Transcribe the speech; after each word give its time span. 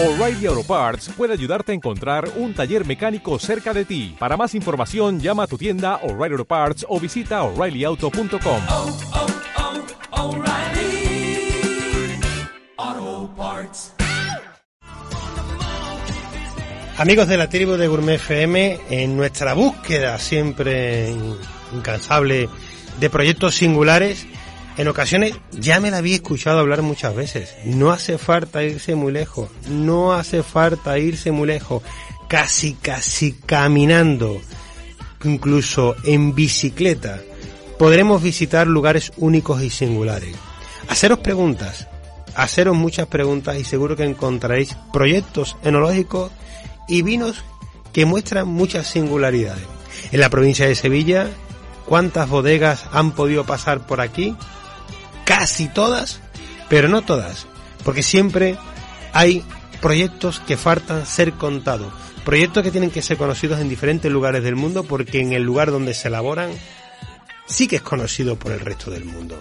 O'Reilly 0.00 0.46
Auto 0.46 0.62
Parts 0.62 1.10
puede 1.16 1.32
ayudarte 1.32 1.72
a 1.72 1.74
encontrar 1.74 2.30
un 2.36 2.54
taller 2.54 2.86
mecánico 2.86 3.36
cerca 3.40 3.74
de 3.74 3.84
ti. 3.84 4.14
Para 4.16 4.36
más 4.36 4.54
información, 4.54 5.18
llama 5.18 5.42
a 5.42 5.46
tu 5.48 5.58
tienda 5.58 5.96
O'Reilly 6.04 6.34
Auto 6.34 6.44
Parts 6.44 6.86
o 6.88 7.00
visita 7.00 7.42
oreillyauto.com. 7.42 8.62
oh, 8.70 8.96
oh, 12.76 13.30
Parts. 13.36 13.94
Amigos 16.96 17.26
de 17.26 17.36
la 17.36 17.48
tribu 17.48 17.72
de 17.72 17.88
Gourmet 17.88 18.14
FM, 18.14 18.78
en 18.90 19.16
nuestra 19.16 19.54
búsqueda 19.54 20.16
siempre 20.20 21.12
incansable 21.74 22.48
de 23.00 23.10
proyectos 23.10 23.56
singulares, 23.56 24.28
en 24.78 24.86
ocasiones 24.86 25.34
ya 25.50 25.80
me 25.80 25.90
la 25.90 25.98
había 25.98 26.14
escuchado 26.14 26.60
hablar 26.60 26.82
muchas 26.82 27.14
veces. 27.14 27.54
No 27.64 27.90
hace 27.90 28.16
falta 28.16 28.62
irse 28.62 28.94
muy 28.94 29.12
lejos, 29.12 29.50
no 29.68 30.12
hace 30.12 30.44
falta 30.44 30.98
irse 30.98 31.32
muy 31.32 31.48
lejos, 31.48 31.82
casi 32.28 32.74
casi 32.74 33.32
caminando, 33.32 34.40
incluso 35.24 35.96
en 36.04 36.32
bicicleta, 36.32 37.20
podremos 37.76 38.22
visitar 38.22 38.68
lugares 38.68 39.12
únicos 39.16 39.62
y 39.62 39.70
singulares. 39.70 40.36
Haceros 40.88 41.18
preguntas, 41.18 41.88
haceros 42.36 42.76
muchas 42.76 43.08
preguntas 43.08 43.56
y 43.56 43.64
seguro 43.64 43.96
que 43.96 44.04
encontraréis 44.04 44.76
proyectos 44.92 45.56
enológicos 45.64 46.30
y 46.86 47.02
vinos 47.02 47.42
que 47.92 48.06
muestran 48.06 48.46
muchas 48.46 48.86
singularidades. 48.86 49.66
En 50.12 50.20
la 50.20 50.30
provincia 50.30 50.68
de 50.68 50.76
Sevilla, 50.76 51.28
¿cuántas 51.84 52.28
bodegas 52.28 52.86
han 52.92 53.10
podido 53.10 53.44
pasar 53.44 53.84
por 53.88 54.00
aquí? 54.00 54.36
Casi 55.28 55.68
todas, 55.68 56.20
pero 56.70 56.88
no 56.88 57.02
todas, 57.02 57.46
porque 57.84 58.02
siempre 58.02 58.56
hay 59.12 59.44
proyectos 59.82 60.40
que 60.40 60.56
faltan 60.56 61.04
ser 61.04 61.34
contados, 61.34 61.92
proyectos 62.24 62.62
que 62.62 62.70
tienen 62.70 62.90
que 62.90 63.02
ser 63.02 63.18
conocidos 63.18 63.60
en 63.60 63.68
diferentes 63.68 64.10
lugares 64.10 64.42
del 64.42 64.56
mundo 64.56 64.84
porque 64.84 65.20
en 65.20 65.34
el 65.34 65.42
lugar 65.42 65.70
donde 65.70 65.92
se 65.92 66.08
elaboran 66.08 66.50
sí 67.44 67.68
que 67.68 67.76
es 67.76 67.82
conocido 67.82 68.38
por 68.38 68.52
el 68.52 68.60
resto 68.60 68.90
del 68.90 69.04
mundo. 69.04 69.38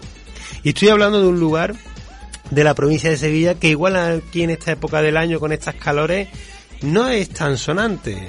Y 0.61 0.69
estoy 0.69 0.89
hablando 0.89 1.21
de 1.21 1.27
un 1.29 1.39
lugar 1.39 1.73
de 2.51 2.63
la 2.65 2.75
provincia 2.75 3.09
de 3.09 3.15
Sevilla 3.15 3.55
que 3.55 3.69
igual 3.69 3.95
aquí 3.95 4.43
en 4.43 4.49
esta 4.49 4.73
época 4.73 5.01
del 5.01 5.15
año 5.15 5.39
con 5.39 5.53
estas 5.53 5.75
calores 5.75 6.27
no 6.81 7.07
es 7.07 7.29
tan 7.29 7.57
sonante 7.57 8.27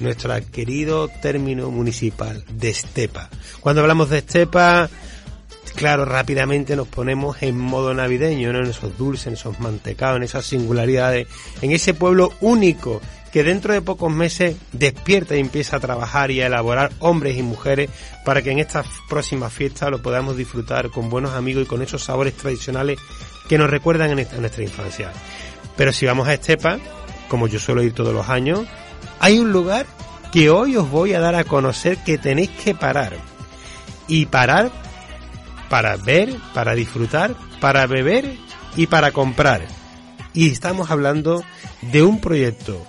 nuestro 0.00 0.34
querido 0.50 1.08
término 1.08 1.70
municipal 1.70 2.46
de 2.50 2.70
estepa. 2.70 3.28
Cuando 3.60 3.82
hablamos 3.82 4.08
de 4.08 4.18
estepa, 4.18 4.88
claro, 5.72 6.04
rápidamente 6.04 6.76
nos 6.76 6.88
ponemos 6.88 7.42
en 7.42 7.58
modo 7.58 7.94
navideño, 7.94 8.52
¿no? 8.52 8.60
En 8.60 8.66
esos 8.66 8.96
dulces, 8.96 9.28
en 9.28 9.32
esos 9.34 9.60
mantecados, 9.60 10.16
en 10.16 10.22
esas 10.24 10.46
singularidades, 10.46 11.28
en 11.62 11.72
ese 11.72 11.94
pueblo 11.94 12.32
único 12.40 13.00
que 13.32 13.42
dentro 13.42 13.72
de 13.72 13.82
pocos 13.82 14.12
meses 14.12 14.56
despierta 14.70 15.34
y 15.34 15.40
empieza 15.40 15.78
a 15.78 15.80
trabajar 15.80 16.30
y 16.30 16.40
a 16.40 16.46
elaborar 16.46 16.92
hombres 17.00 17.36
y 17.36 17.42
mujeres 17.42 17.90
para 18.24 18.42
que 18.42 18.52
en 18.52 18.60
estas 18.60 18.86
próximas 19.08 19.52
fiestas 19.52 19.90
lo 19.90 20.00
podamos 20.00 20.36
disfrutar 20.36 20.90
con 20.90 21.10
buenos 21.10 21.32
amigos 21.32 21.64
y 21.64 21.66
con 21.66 21.82
esos 21.82 22.04
sabores 22.04 22.34
tradicionales 22.34 22.96
que 23.48 23.58
nos 23.58 23.68
recuerdan 23.68 24.12
en 24.12 24.20
esta, 24.20 24.36
nuestra 24.36 24.62
infancia. 24.62 25.12
Pero 25.76 25.92
si 25.92 26.06
vamos 26.06 26.28
a 26.28 26.34
Estepa, 26.34 26.78
como 27.28 27.48
yo 27.48 27.58
suelo 27.58 27.82
ir 27.82 27.92
todos 27.92 28.14
los 28.14 28.28
años, 28.28 28.66
hay 29.18 29.40
un 29.40 29.50
lugar 29.50 29.86
que 30.32 30.50
hoy 30.50 30.76
os 30.76 30.88
voy 30.88 31.14
a 31.14 31.20
dar 31.20 31.34
a 31.34 31.42
conocer 31.42 31.98
que 32.04 32.18
tenéis 32.18 32.50
que 32.50 32.74
parar. 32.74 33.14
Y 34.06 34.26
parar 34.26 34.70
para 35.74 35.96
ver, 35.96 36.36
para 36.54 36.72
disfrutar, 36.76 37.34
para 37.60 37.88
beber 37.88 38.36
y 38.76 38.86
para 38.86 39.10
comprar. 39.10 39.66
Y 40.32 40.48
estamos 40.48 40.92
hablando 40.92 41.42
de 41.90 42.00
un 42.04 42.20
proyecto 42.20 42.80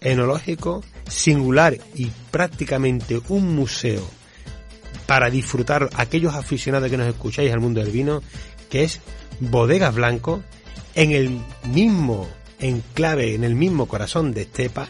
enológico 0.00 0.82
singular 1.08 1.78
y 1.94 2.10
prácticamente 2.32 3.20
un 3.28 3.54
museo 3.54 4.02
para 5.06 5.30
disfrutar 5.30 5.88
aquellos 5.94 6.34
aficionados 6.34 6.90
que 6.90 6.96
nos 6.96 7.06
escucháis 7.06 7.52
al 7.52 7.60
mundo 7.60 7.80
del 7.80 7.92
vino, 7.92 8.24
que 8.70 8.82
es 8.82 9.00
Bodegas 9.38 9.94
Blanco, 9.94 10.42
en 10.96 11.12
el 11.12 11.40
mismo 11.72 12.28
enclave, 12.58 13.36
en 13.36 13.44
el 13.44 13.54
mismo 13.54 13.86
corazón 13.86 14.34
de 14.34 14.42
Estepa, 14.42 14.88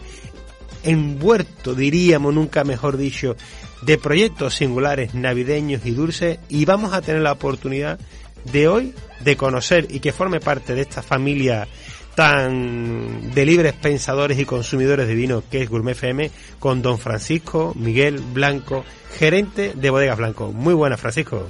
envuelto, 0.87 1.75
diríamos 1.75 2.35
nunca 2.35 2.65
mejor 2.65 2.97
dicho, 2.97 3.37
de 3.83 3.99
proyectos 3.99 4.55
singulares 4.55 5.15
navideños 5.15 5.85
y 5.85 5.91
dulces, 5.91 6.39
y 6.49 6.65
vamos 6.65 6.93
a 6.93 7.03
tener 7.03 7.23
la 7.23 7.33
oportunidad 7.33 7.99
de 8.45 8.69
hoy 8.69 8.95
de 9.21 9.37
conocer 9.37 9.87
y 9.91 10.01
que 10.01 10.13
forme 10.13 10.41
parte 10.41 10.75
de 10.75 10.83
esta 10.83 11.03
familia 11.03 11.67
tan 12.15 13.35
de 13.35 13.45
libres 13.45 13.75
pensadores 13.75 14.39
y 14.39 14.47
consumidores 14.47 15.07
de 15.07 15.15
vino 15.15 15.43
que 15.51 15.63
es 15.63 15.69
Gourmet 15.69 15.93
FM 15.93 16.31
con 16.59 16.81
don 16.81 16.99
Francisco 16.99 17.75
Miguel 17.77 18.21
Blanco, 18.21 18.85
gerente 19.19 19.73
de 19.75 19.91
Bodegas 19.91 20.17
Blanco. 20.17 20.51
Muy 20.51 20.73
buenas, 20.73 20.99
Francisco. 20.99 21.49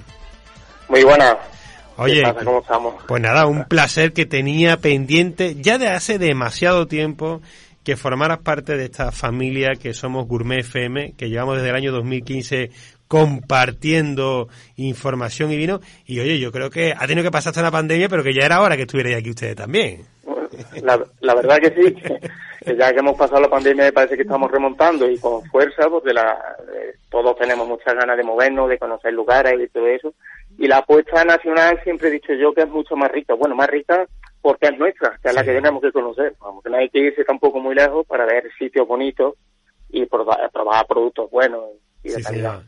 Muy 0.88 1.04
buenas. 1.04 1.36
Oye. 1.98 2.22
¿Cómo 2.44 2.60
estamos? 2.60 2.94
pues 3.06 3.22
nada, 3.22 3.46
un 3.46 3.64
placer 3.64 4.12
que 4.12 4.26
tenía 4.26 4.78
pendiente 4.78 5.56
ya 5.60 5.78
de 5.78 5.88
hace 5.88 6.19
demasiado 6.19 6.86
tiempo 6.86 7.41
que 7.86 7.94
formaras 7.97 8.38
parte 8.38 8.76
de 8.76 8.86
esta 8.86 9.12
familia 9.12 9.76
que 9.80 9.94
somos 9.94 10.26
Gourmet 10.26 10.58
FM, 10.58 11.12
que 11.16 11.28
llevamos 11.28 11.54
desde 11.54 11.69
el 11.69 11.76
año 11.76 11.92
2015 11.92 12.70
compartiendo 13.06 14.48
información 14.74 15.52
y 15.52 15.56
vino. 15.56 15.78
Y 16.04 16.19
oye, 16.19 16.41
yo 16.41 16.50
creo 16.50 16.69
que 16.69 16.92
ha 16.98 17.06
tenido 17.06 17.22
que 17.22 17.30
pasar 17.30 17.50
hasta 17.50 17.60
una 17.60 17.70
pandemia, 17.70 18.08
pero 18.08 18.25
que 18.25 18.34
ya 18.34 18.44
era 18.44 18.60
hora 18.60 18.75
que 18.75 18.82
estuvierais 18.82 19.19
aquí 19.19 19.30
ustedes 19.30 19.54
también. 19.54 20.00
La, 20.82 21.00
la 21.20 21.34
verdad 21.36 21.58
que 21.58 21.70
sí, 21.80 21.96
ya 22.76 22.92
que 22.92 22.98
hemos 22.98 23.16
pasado 23.16 23.41
la 23.41 23.48
pandemia 23.48 23.84
me 23.84 23.92
parece 23.92 24.16
que 24.16 24.22
estamos 24.22 24.50
remontando 24.50 25.08
y 25.08 25.16
con 25.20 25.44
fuerza 25.44 25.88
porque 25.88 26.12
la, 26.12 26.36
todos 27.08 27.38
tenemos 27.38 27.69
muchas 27.69 27.94
ganas 27.94 28.16
de 28.16 28.25
movernos, 28.25 28.69
de 28.69 28.80
conocer 28.80 29.12
lugares 29.12 29.60
y 29.60 29.69
todo 29.69 29.86
eso. 29.86 30.12
Y 30.58 30.66
la 30.66 30.78
apuesta 30.78 31.25
nacional 31.25 31.78
siempre 31.84 32.08
he 32.08 32.12
dicho 32.12 32.32
yo 32.32 32.52
que 32.52 32.62
es 32.62 32.69
mucho 32.69 32.96
más 32.96 33.12
rica. 33.12 33.34
Bueno, 33.34 33.54
más 33.54 33.69
rica 33.70 34.08
porque 34.46 34.66
es 34.66 34.78
nuestra, 34.78 35.18
que 35.20 35.30
es 35.30 35.34
la 35.34 35.42
que 35.42 35.52
tenemos 35.52 35.82
que 35.82 35.90
conocer. 35.90 36.36
Vamos, 36.40 36.62
que 36.62 36.70
no 36.70 36.76
hay 36.76 36.88
que 36.88 37.00
irse 37.00 37.24
tampoco 37.24 37.58
muy 37.58 37.74
lejos 37.74 38.06
para 38.06 38.24
ver 38.24 38.48
sitios 38.56 38.86
bonitos 38.86 39.34
y 39.88 40.06
probar, 40.06 40.48
probar 40.52 40.86
productos 40.86 41.28
buenos 41.32 41.62
y 42.06 42.11
de 42.11 42.17
Sí, 42.17 42.22
calidad. 42.22 42.62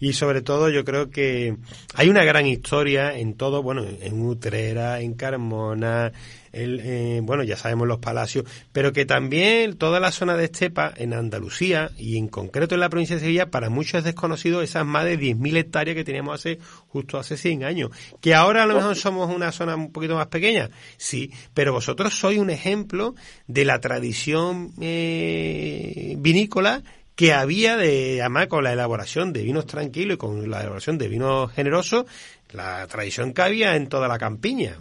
Y 0.00 0.14
sobre 0.14 0.40
todo 0.40 0.70
yo 0.70 0.84
creo 0.84 1.10
que 1.10 1.56
hay 1.94 2.08
una 2.08 2.24
gran 2.24 2.46
historia 2.46 3.16
en 3.16 3.34
todo, 3.34 3.62
bueno, 3.62 3.84
en 3.84 4.26
Utrera, 4.26 5.00
en 5.00 5.12
Carmona, 5.14 6.12
el, 6.52 6.80
eh, 6.82 7.20
bueno, 7.22 7.44
ya 7.44 7.56
sabemos 7.56 7.86
los 7.86 7.98
palacios, 7.98 8.44
pero 8.72 8.92
que 8.92 9.04
también 9.04 9.76
toda 9.76 10.00
la 10.00 10.10
zona 10.10 10.36
de 10.36 10.44
Estepa, 10.46 10.92
en 10.96 11.12
Andalucía 11.12 11.90
y 11.96 12.16
en 12.16 12.28
concreto 12.28 12.74
en 12.74 12.80
la 12.80 12.88
provincia 12.88 13.16
de 13.16 13.20
Sevilla, 13.20 13.50
para 13.50 13.70
muchos 13.70 13.98
es 13.98 14.04
desconocido 14.04 14.62
esas 14.62 14.86
más 14.86 15.04
de 15.04 15.18
10.000 15.18 15.56
hectáreas 15.58 15.94
que 15.94 16.04
teníamos 16.04 16.40
hace 16.40 16.58
justo 16.88 17.18
hace 17.18 17.36
100 17.36 17.64
años. 17.64 17.90
Que 18.20 18.34
ahora 18.34 18.64
a 18.64 18.66
lo 18.66 18.74
mejor 18.76 18.96
somos 18.96 19.32
una 19.34 19.52
zona 19.52 19.76
un 19.76 19.92
poquito 19.92 20.16
más 20.16 20.28
pequeña, 20.28 20.70
sí, 20.96 21.30
pero 21.54 21.72
vosotros 21.72 22.14
sois 22.14 22.38
un 22.38 22.50
ejemplo 22.50 23.14
de 23.46 23.64
la 23.64 23.80
tradición 23.80 24.72
eh, 24.80 26.14
vinícola 26.18 26.82
que 27.20 27.34
había 27.34 27.76
de, 27.76 28.20
además 28.22 28.46
con 28.46 28.64
la 28.64 28.72
elaboración 28.72 29.34
de 29.34 29.42
vinos 29.42 29.66
tranquilos 29.66 30.14
y 30.14 30.16
con 30.16 30.50
la 30.50 30.60
elaboración 30.60 30.96
de 30.96 31.06
vinos 31.08 31.52
generosos, 31.52 32.06
la 32.54 32.86
tradición 32.86 33.34
que 33.34 33.42
había 33.42 33.76
en 33.76 33.90
toda 33.90 34.08
la 34.08 34.18
campiña. 34.18 34.76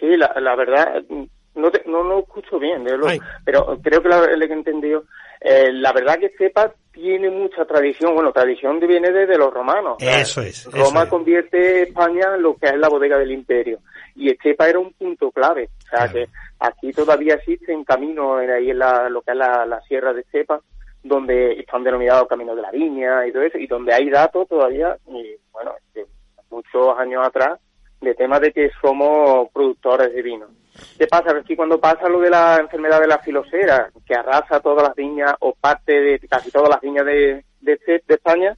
Sí, 0.00 0.16
la, 0.16 0.34
la 0.40 0.56
verdad, 0.56 1.02
no, 1.54 1.70
te- 1.70 1.82
no 1.86 2.02
lo 2.02 2.20
escucho 2.20 2.58
bien, 2.58 2.82
de 2.82 2.96
lo- 2.96 3.08
Ay. 3.08 3.20
pero 3.44 3.78
creo 3.82 4.02
que 4.02 4.08
lo 4.08 4.22
que 4.24 4.32
he 4.32 4.56
entendido, 4.56 5.04
eh, 5.42 5.70
la 5.70 5.92
verdad 5.92 6.18
que 6.18 6.32
Cepa 6.38 6.72
tiene 6.92 7.28
mucha 7.28 7.66
tradición, 7.66 8.14
bueno, 8.14 8.32
tradición 8.32 8.80
viene 8.80 9.10
desde 9.12 9.36
los 9.36 9.52
romanos. 9.52 9.96
Eso 10.00 10.40
es, 10.40 10.64
Roma 10.64 10.86
eso 10.86 11.02
es. 11.02 11.08
convierte 11.10 11.82
España 11.82 12.36
en 12.36 12.42
lo 12.42 12.56
que 12.56 12.68
es 12.68 12.76
la 12.78 12.88
bodega 12.88 13.18
del 13.18 13.32
imperio, 13.32 13.80
y 14.16 14.30
Estepa 14.30 14.68
era 14.68 14.78
un 14.78 14.92
punto 14.92 15.30
clave, 15.30 15.68
o 15.78 15.88
sea 15.88 16.08
Claro. 16.08 16.12
que 16.12 16.26
aquí 16.60 16.92
todavía 16.92 17.34
existen 17.34 17.84
caminos 17.84 18.42
en, 18.42 18.50
ahí 18.50 18.70
en 18.70 18.78
la, 18.78 19.08
lo 19.08 19.22
que 19.22 19.32
es 19.32 19.36
la, 19.36 19.66
la 19.66 19.80
sierra 19.82 20.12
de 20.12 20.20
Estepa, 20.22 20.60
donde 21.02 21.52
están 21.60 21.84
denominados 21.84 22.28
caminos 22.28 22.56
de 22.56 22.62
la 22.62 22.70
viña 22.70 23.26
y 23.26 23.32
todo 23.32 23.42
eso, 23.42 23.58
y 23.58 23.66
donde 23.66 23.92
hay 23.92 24.08
datos 24.08 24.48
todavía, 24.48 24.96
y 25.08 25.34
bueno, 25.52 25.72
de 25.94 26.06
muchos 26.50 26.98
años 26.98 27.26
atrás, 27.26 27.58
de 28.00 28.14
temas 28.14 28.40
de 28.40 28.52
que 28.52 28.70
somos 28.80 29.48
productores 29.52 30.12
de 30.14 30.22
vino. 30.22 30.46
¿Qué 30.98 31.06
pasa? 31.06 31.32
Que 31.32 31.40
aquí 31.40 31.56
cuando 31.56 31.78
pasa 31.80 32.08
lo 32.08 32.20
de 32.20 32.30
la 32.30 32.56
enfermedad 32.60 33.00
de 33.00 33.06
la 33.06 33.18
filosera, 33.18 33.90
que 34.06 34.14
arrasa 34.14 34.60
todas 34.60 34.82
las 34.88 34.94
viñas 34.96 35.34
o 35.40 35.54
parte 35.54 35.92
de 36.00 36.18
casi 36.28 36.50
todas 36.50 36.68
las 36.68 36.80
viñas 36.80 37.06
de, 37.06 37.44
de, 37.60 37.72
este- 37.72 38.02
de 38.06 38.14
España, 38.14 38.56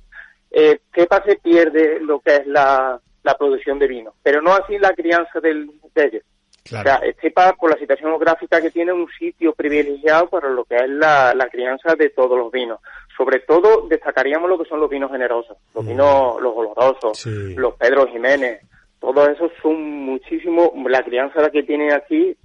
eh, 0.51 0.81
Cepa 0.95 1.23
se 1.25 1.37
pierde 1.37 2.01
lo 2.01 2.21
que 2.21 2.37
es 2.37 2.47
la, 2.47 2.99
la 3.27 3.35
producción 3.37 3.79
de 3.79 3.89
vino, 3.89 4.15
pero 4.23 4.41
no 4.41 4.53
así 4.55 4.79
la 4.79 4.95
crianza 4.95 5.41
del, 5.41 5.69
de 5.95 6.05
ellos. 6.05 6.23
Claro. 6.65 6.91
O 6.91 6.99
sea, 6.99 7.09
Estepa, 7.09 7.53
por 7.53 7.71
la 7.71 7.77
situación 7.79 8.11
geográfica 8.11 8.61
que 8.61 8.71
tiene, 8.71 8.93
un 8.93 9.09
sitio 9.19 9.53
privilegiado 9.53 10.29
para 10.29 10.49
lo 10.49 10.65
que 10.65 10.77
es 10.77 10.89
la, 10.89 11.33
la 11.35 11.49
crianza 11.49 11.95
de 11.95 12.11
todos 12.11 12.37
los 12.39 12.51
vinos. 12.51 12.81
Sobre 13.17 13.41
todo, 13.41 13.87
destacaríamos 13.89 14.49
lo 14.49 14.59
que 14.59 14.69
son 14.69 14.81
los 14.81 14.91
vinos 14.91 15.11
generosos, 15.13 15.57
los 15.75 15.85
Mm. 15.85 15.89
vinos, 15.89 16.41
los 16.41 16.53
olorosos, 16.57 17.19
Sí. 17.19 17.55
los 17.55 17.75
Pedro 17.75 18.07
Jiménez. 18.09 18.61
Todos 19.01 19.29
esos 19.29 19.53
son 19.63 19.81
muchísimo, 19.81 20.73
la 20.89 21.03
crianza 21.05 21.41
la 21.41 21.51
que 21.51 21.63
tienen 21.63 21.93
aquí, 21.93 22.37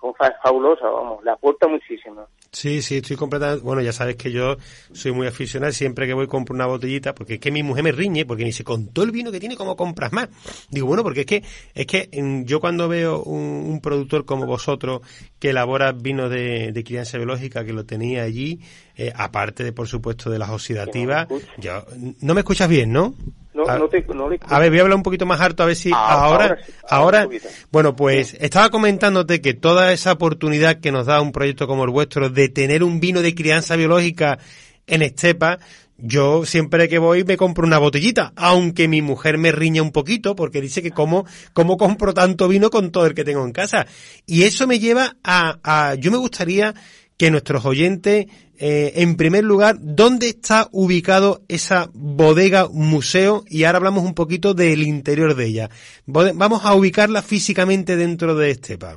son 0.00 0.12
fa- 0.14 0.34
fabulosas, 0.42 0.90
vamos, 0.90 1.22
le 1.22 1.30
aporta 1.30 1.68
muchísimo. 1.68 2.26
Sí, 2.50 2.80
sí, 2.80 2.96
estoy 2.96 3.16
completamente... 3.16 3.62
Bueno, 3.62 3.82
ya 3.82 3.92
sabes 3.92 4.16
que 4.16 4.32
yo 4.32 4.56
soy 4.92 5.12
muy 5.12 5.26
aficionado, 5.26 5.72
siempre 5.72 6.06
que 6.06 6.14
voy 6.14 6.26
compro 6.26 6.54
una 6.54 6.66
botellita, 6.66 7.14
porque 7.14 7.34
es 7.34 7.40
que 7.40 7.50
mi 7.50 7.62
mujer 7.62 7.84
me 7.84 7.92
riñe, 7.92 8.24
porque 8.24 8.42
me 8.42 8.48
dice, 8.48 8.64
con 8.64 8.88
todo 8.88 9.04
el 9.04 9.10
vino 9.10 9.30
que 9.30 9.38
tiene, 9.38 9.56
¿cómo 9.56 9.76
compras 9.76 10.12
más? 10.12 10.28
Digo, 10.70 10.86
bueno, 10.86 11.02
porque 11.02 11.20
es 11.20 11.26
que, 11.26 11.44
es 11.74 11.86
que 11.86 12.08
mm, 12.12 12.44
yo 12.44 12.60
cuando 12.60 12.88
veo 12.88 13.22
un, 13.22 13.42
un 13.42 13.80
productor 13.80 14.24
como 14.24 14.46
vosotros, 14.46 15.02
que 15.38 15.50
elabora 15.50 15.92
vino 15.92 16.28
de, 16.28 16.72
de 16.72 16.84
crianza 16.84 17.18
biológica, 17.18 17.64
que 17.64 17.72
lo 17.72 17.84
tenía 17.84 18.22
allí, 18.22 18.60
eh, 18.96 19.12
aparte 19.14 19.62
de, 19.62 19.72
por 19.72 19.86
supuesto, 19.86 20.30
de 20.30 20.38
las 20.38 20.50
oxidativas, 20.50 21.28
yo, 21.58 21.84
no 22.20 22.34
me 22.34 22.40
escuchas 22.40 22.68
bien, 22.68 22.92
¿no? 22.92 23.14
No, 23.58 23.68
A- 23.68 23.76
no 23.76 23.88
te, 23.88 24.04
no 24.14 24.28
le 24.28 24.38
a 24.40 24.58
ver, 24.60 24.70
voy 24.70 24.78
a 24.78 24.82
hablar 24.82 24.96
un 24.96 25.02
poquito 25.02 25.26
más 25.26 25.40
harto, 25.40 25.64
a 25.64 25.66
ver 25.66 25.74
si 25.74 25.90
Ah, 25.92 26.12
ahora, 26.12 26.44
ahora 26.44 26.58
sí, 26.64 26.72
ahora 26.88 27.22
ahora, 27.22 27.38
bueno, 27.72 27.96
pues 27.96 28.36
estaba 28.38 28.70
comentándote 28.70 29.40
que 29.40 29.52
toda 29.54 29.92
esa 29.92 30.12
oportunidad 30.12 30.78
que 30.78 30.92
nos 30.92 31.06
da 31.06 31.20
un 31.20 31.32
proyecto 31.32 31.66
como 31.66 31.82
el 31.82 31.90
vuestro 31.90 32.30
de 32.30 32.48
tener 32.48 32.84
un 32.84 33.00
vino 33.00 33.20
de 33.20 33.34
crianza 33.34 33.74
biológica 33.74 34.38
en 34.86 35.02
Estepa, 35.02 35.58
yo 35.96 36.46
siempre 36.46 36.88
que 36.88 36.98
voy 36.98 37.24
me 37.24 37.36
compro 37.36 37.66
una 37.66 37.78
botellita, 37.78 38.32
aunque 38.36 38.86
mi 38.86 39.02
mujer 39.02 39.36
me 39.38 39.50
riña 39.50 39.82
un 39.82 39.90
poquito 39.90 40.36
porque 40.36 40.60
dice 40.60 40.80
que 40.80 40.92
cómo, 40.92 41.26
cómo 41.52 41.76
compro 41.76 42.14
tanto 42.14 42.46
vino 42.46 42.70
con 42.70 42.92
todo 42.92 43.06
el 43.06 43.14
que 43.14 43.24
tengo 43.24 43.44
en 43.44 43.50
casa. 43.50 43.88
Y 44.24 44.44
eso 44.44 44.68
me 44.68 44.78
lleva 44.78 45.16
a, 45.24 45.58
a 45.64 45.94
yo 45.96 46.12
me 46.12 46.18
gustaría 46.18 46.72
que 47.18 47.30
nuestros 47.32 47.66
oyentes, 47.66 48.26
eh, 48.58 48.92
en 48.96 49.16
primer 49.16 49.44
lugar, 49.44 49.76
¿dónde 49.80 50.28
está 50.28 50.68
ubicado 50.70 51.40
esa 51.48 51.90
bodega 51.92 52.68
museo? 52.72 53.42
Y 53.48 53.64
ahora 53.64 53.78
hablamos 53.78 54.04
un 54.04 54.14
poquito 54.14 54.54
del 54.54 54.82
interior 54.82 55.34
de 55.34 55.46
ella. 55.46 55.68
Vamos 56.06 56.64
a 56.64 56.74
ubicarla 56.74 57.22
físicamente 57.22 57.96
dentro 57.96 58.36
de 58.36 58.50
Estepa. 58.50 58.96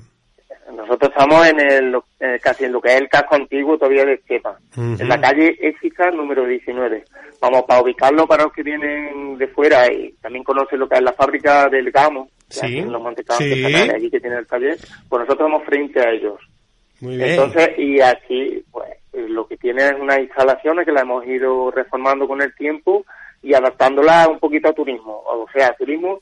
Nosotros 0.71 1.11
estamos 1.11 1.47
en 1.47 1.59
el, 1.59 1.95
eh, 2.19 2.39
casi 2.41 2.65
en 2.65 2.73
lo 2.73 2.81
que 2.81 2.93
es 2.93 3.01
el 3.01 3.09
casco 3.09 3.35
antiguo 3.35 3.77
todavía 3.77 4.05
de 4.05 4.13
Estepa, 4.13 4.57
en 4.77 5.07
la 5.07 5.19
calle 5.19 5.57
Écija 5.59 6.11
número 6.11 6.45
19. 6.45 7.03
Vamos, 7.41 7.63
para 7.67 7.81
ubicarlo 7.81 8.27
para 8.27 8.43
los 8.43 8.53
que 8.53 8.61
vienen 8.61 9.37
de 9.37 9.47
fuera 9.47 9.91
y 9.91 10.13
también 10.21 10.43
conocen 10.43 10.79
lo 10.79 10.87
que 10.87 10.95
es 10.95 11.01
la 11.01 11.13
fábrica 11.13 11.67
del 11.69 11.91
Gamo, 11.91 12.29
Sí, 12.49 12.65
hacen 12.65 12.91
los 12.91 13.01
mantecados 13.01 13.41
sí. 13.41 13.63
allí 13.63 14.11
que 14.11 14.19
tiene 14.19 14.37
el 14.37 14.45
taller, 14.45 14.77
pues 15.07 15.21
nosotros 15.21 15.47
estamos 15.47 15.63
frente 15.63 16.01
a 16.01 16.11
ellos. 16.11 16.37
Muy 17.01 17.17
bien. 17.17 17.31
Entonces, 17.31 17.71
y 17.77 17.99
aquí, 17.99 18.63
pues, 18.71 18.89
lo 19.13 19.47
que 19.47 19.57
tiene 19.57 19.87
es 19.87 19.93
unas 19.99 20.19
instalaciones 20.19 20.85
que 20.85 20.91
la 20.91 21.01
hemos 21.01 21.25
ido 21.25 21.71
reformando 21.71 22.27
con 22.27 22.41
el 22.41 22.53
tiempo 22.55 23.05
y 23.43 23.53
adaptándola 23.53 24.27
un 24.29 24.39
poquito 24.39 24.69
a 24.69 24.73
turismo. 24.73 25.21
O 25.25 25.47
sea, 25.53 25.73
turismo, 25.77 26.19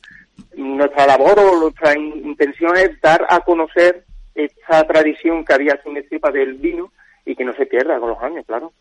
nuestra 0.55 1.05
labor 1.05 1.37
o 1.39 1.59
nuestra 1.59 1.97
in- 1.97 2.25
intención 2.25 2.75
es 2.77 2.99
dar 3.01 3.25
a 3.29 3.41
conocer 3.41 4.05
esta 4.33 4.87
tradición 4.87 5.43
que 5.43 5.53
había 5.53 5.79
en 5.85 5.97
Estepa 5.97 6.31
del 6.31 6.53
vino 6.53 6.91
y 7.25 7.35
que 7.35 7.43
no 7.43 7.53
se 7.53 7.65
pierda 7.65 7.99
con 7.99 8.09
los 8.09 8.19
años, 8.23 8.45
claro. 8.47 8.71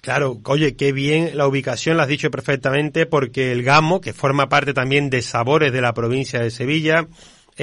Claro, 0.00 0.38
oye, 0.46 0.74
qué 0.76 0.92
bien 0.92 1.36
la 1.36 1.46
ubicación, 1.46 1.96
la 1.96 2.04
has 2.04 2.08
dicho 2.08 2.30
perfectamente, 2.30 3.06
porque 3.06 3.52
el 3.52 3.62
Gamo, 3.62 4.00
que 4.00 4.12
forma 4.12 4.48
parte 4.48 4.72
también 4.74 5.08
de 5.10 5.22
Sabores 5.22 5.72
de 5.72 5.80
la 5.80 5.92
provincia 5.92 6.40
de 6.40 6.50
Sevilla, 6.50 7.06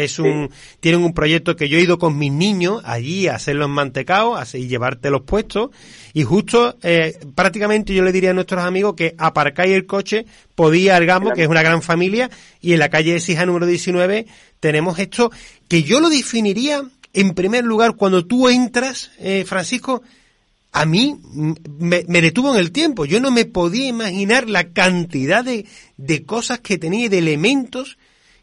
es 0.03 0.19
un, 0.19 0.49
tienen 0.79 1.03
un 1.03 1.13
proyecto 1.13 1.55
que 1.55 1.69
yo 1.69 1.77
he 1.77 1.81
ido 1.81 1.97
con 1.97 2.17
mis 2.17 2.31
niños 2.31 2.81
allí 2.85 3.27
a 3.27 3.35
hacer 3.35 3.55
los 3.55 3.69
mantecaos 3.69 4.55
y 4.55 4.67
llevarte 4.67 5.09
los 5.09 5.21
puestos, 5.21 5.71
y 6.13 6.23
justo, 6.23 6.77
eh, 6.81 7.19
prácticamente 7.35 7.93
yo 7.93 8.03
le 8.03 8.11
diría 8.11 8.31
a 8.31 8.33
nuestros 8.33 8.63
amigos 8.63 8.95
que 8.95 9.15
aparcáis 9.17 9.73
el 9.73 9.85
coche, 9.85 10.25
podía 10.55 10.95
al 10.95 11.05
Gamo, 11.05 11.33
que 11.33 11.43
es 11.43 11.47
una 11.47 11.63
gran 11.63 11.81
familia, 11.81 12.29
y 12.61 12.73
en 12.73 12.79
la 12.79 12.89
calle 12.89 13.15
Exija 13.15 13.45
número 13.45 13.65
19 13.65 14.25
tenemos 14.59 14.99
esto, 14.99 15.31
que 15.67 15.83
yo 15.83 15.99
lo 15.99 16.09
definiría, 16.09 16.83
en 17.13 17.33
primer 17.33 17.63
lugar, 17.63 17.95
cuando 17.95 18.25
tú 18.25 18.49
entras, 18.49 19.11
eh, 19.19 19.43
Francisco, 19.45 20.01
a 20.71 20.85
mí 20.85 21.19
me, 21.79 22.03
me 22.07 22.21
detuvo 22.21 22.53
en 22.53 22.59
el 22.59 22.71
tiempo. 22.71 23.05
Yo 23.05 23.19
no 23.19 23.31
me 23.31 23.45
podía 23.45 23.87
imaginar 23.87 24.49
la 24.49 24.69
cantidad 24.69 25.43
de, 25.43 25.65
de 25.97 26.23
cosas 26.25 26.59
que 26.59 26.77
tenía 26.77 27.09
de 27.09 27.17
elementos 27.17 27.97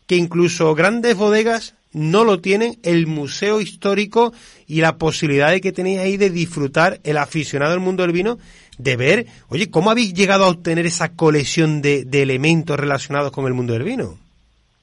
que 0.06 0.16
incluso 0.16 0.74
grandes 0.74 1.16
bodegas 1.16 1.74
no 1.92 2.24
lo 2.24 2.40
tienen. 2.40 2.74
El 2.82 3.06
museo 3.06 3.60
histórico 3.60 4.32
y 4.66 4.80
la 4.80 4.98
posibilidad 4.98 5.50
de 5.50 5.60
que 5.60 5.72
tenéis 5.72 6.00
ahí 6.00 6.16
de 6.16 6.30
disfrutar 6.30 6.98
el 7.04 7.16
aficionado 7.16 7.72
del 7.72 7.80
mundo 7.80 8.02
del 8.02 8.12
vino, 8.12 8.38
de 8.78 8.96
ver, 8.96 9.26
oye, 9.48 9.70
¿cómo 9.70 9.90
habéis 9.90 10.12
llegado 10.12 10.44
a 10.44 10.50
obtener 10.50 10.84
esa 10.86 11.16
colección 11.16 11.80
de, 11.80 12.04
de 12.04 12.22
elementos 12.22 12.78
relacionados 12.78 13.32
con 13.32 13.46
el 13.46 13.54
mundo 13.54 13.72
del 13.72 13.84
vino? 13.84 14.18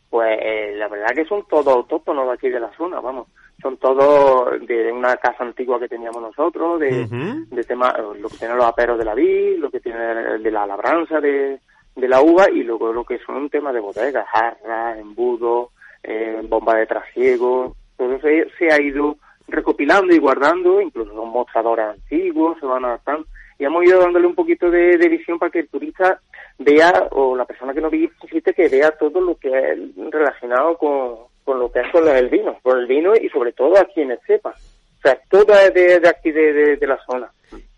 Pues 0.10 0.38
eh, 0.42 0.74
la 0.76 0.88
verdad 0.88 1.16
que 1.16 1.26
son 1.26 1.44
todos 1.48 1.68
autóctonos 1.68 2.28
de 2.28 2.34
aquí 2.34 2.50
de 2.50 2.60
la 2.60 2.72
zona, 2.76 3.00
vamos. 3.00 3.28
Son 3.62 3.78
todos 3.78 4.60
de 4.68 4.92
una 4.92 5.16
casa 5.16 5.44
antigua 5.44 5.80
que 5.80 5.88
teníamos 5.88 6.22
nosotros, 6.22 6.80
de, 6.80 7.04
Ujú. 7.04 7.56
de 7.56 7.64
tema, 7.64 7.96
lo 8.20 8.28
que 8.28 8.38
tienen 8.38 8.58
los 8.58 8.66
aperos 8.66 8.98
de 8.98 9.06
la 9.06 9.16
vid, 9.16 9.58
lo 9.60 9.70
que 9.70 9.80
tiene 9.80 10.00
de 10.40 10.52
la 10.52 10.66
labranza 10.66 11.20
de, 11.20 11.60
de 11.96 12.08
la 12.08 12.22
uva 12.22 12.50
y 12.50 12.64
luego 12.64 12.92
lo 12.92 13.04
que 13.04 13.20
son 13.20 13.50
temas 13.50 13.74
de 13.74 13.80
bodegas, 13.80 14.26
jarras, 14.28 14.98
embudos, 14.98 15.70
eh, 16.04 16.40
bomba 16.44 16.76
de 16.76 16.86
trasiego, 16.88 17.76
todo 17.98 18.14
eso 18.16 18.28
se 18.58 18.72
ha 18.72 18.82
ido 18.82 19.18
recopilando 19.48 20.14
y 20.14 20.20
guardando, 20.20 20.82
incluso 20.82 21.14
son 21.14 21.30
mostradores 21.30 21.86
antiguos, 21.86 22.58
se 22.60 22.66
van 22.66 22.86
adaptando 22.86 23.26
y 23.60 23.66
hemos 23.66 23.84
ido 23.86 24.00
dándole 24.00 24.26
un 24.26 24.36
poquito 24.36 24.70
de, 24.72 24.98
visión 25.10 25.38
para 25.38 25.52
que 25.52 25.60
el 25.60 25.68
turista 25.70 26.20
vea, 26.58 27.08
o 27.12 27.36
la 27.36 27.46
persona 27.46 27.74
que 27.74 27.82
nos 27.82 27.92
visite, 27.92 28.54
que 28.54 28.68
vea 28.68 28.92
todo 28.92 29.22
lo 29.22 29.36
que 29.36 29.50
es 29.50 29.78
relacionado 30.12 30.78
con, 30.78 31.16
con 31.44 31.60
lo 31.60 31.72
que 31.72 31.82
es 31.82 31.92
con 31.92 32.08
el 32.08 32.30
vino, 32.30 32.58
con 32.64 32.80
el 32.80 32.88
vino 32.88 33.14
y 33.16 33.30
sobre 33.30 33.52
todo 33.54 33.78
aquí 33.78 34.02
en 34.02 34.12
Estepa. 34.12 34.50
O 34.50 35.02
sea, 35.04 35.20
todo 35.30 35.54
es 35.54 35.74
de, 35.74 36.00
de 36.00 36.10
aquí 36.10 36.32
de, 36.32 36.54
de- 36.54 36.78
de 36.78 36.88
la 36.88 36.98
zona. 37.06 37.30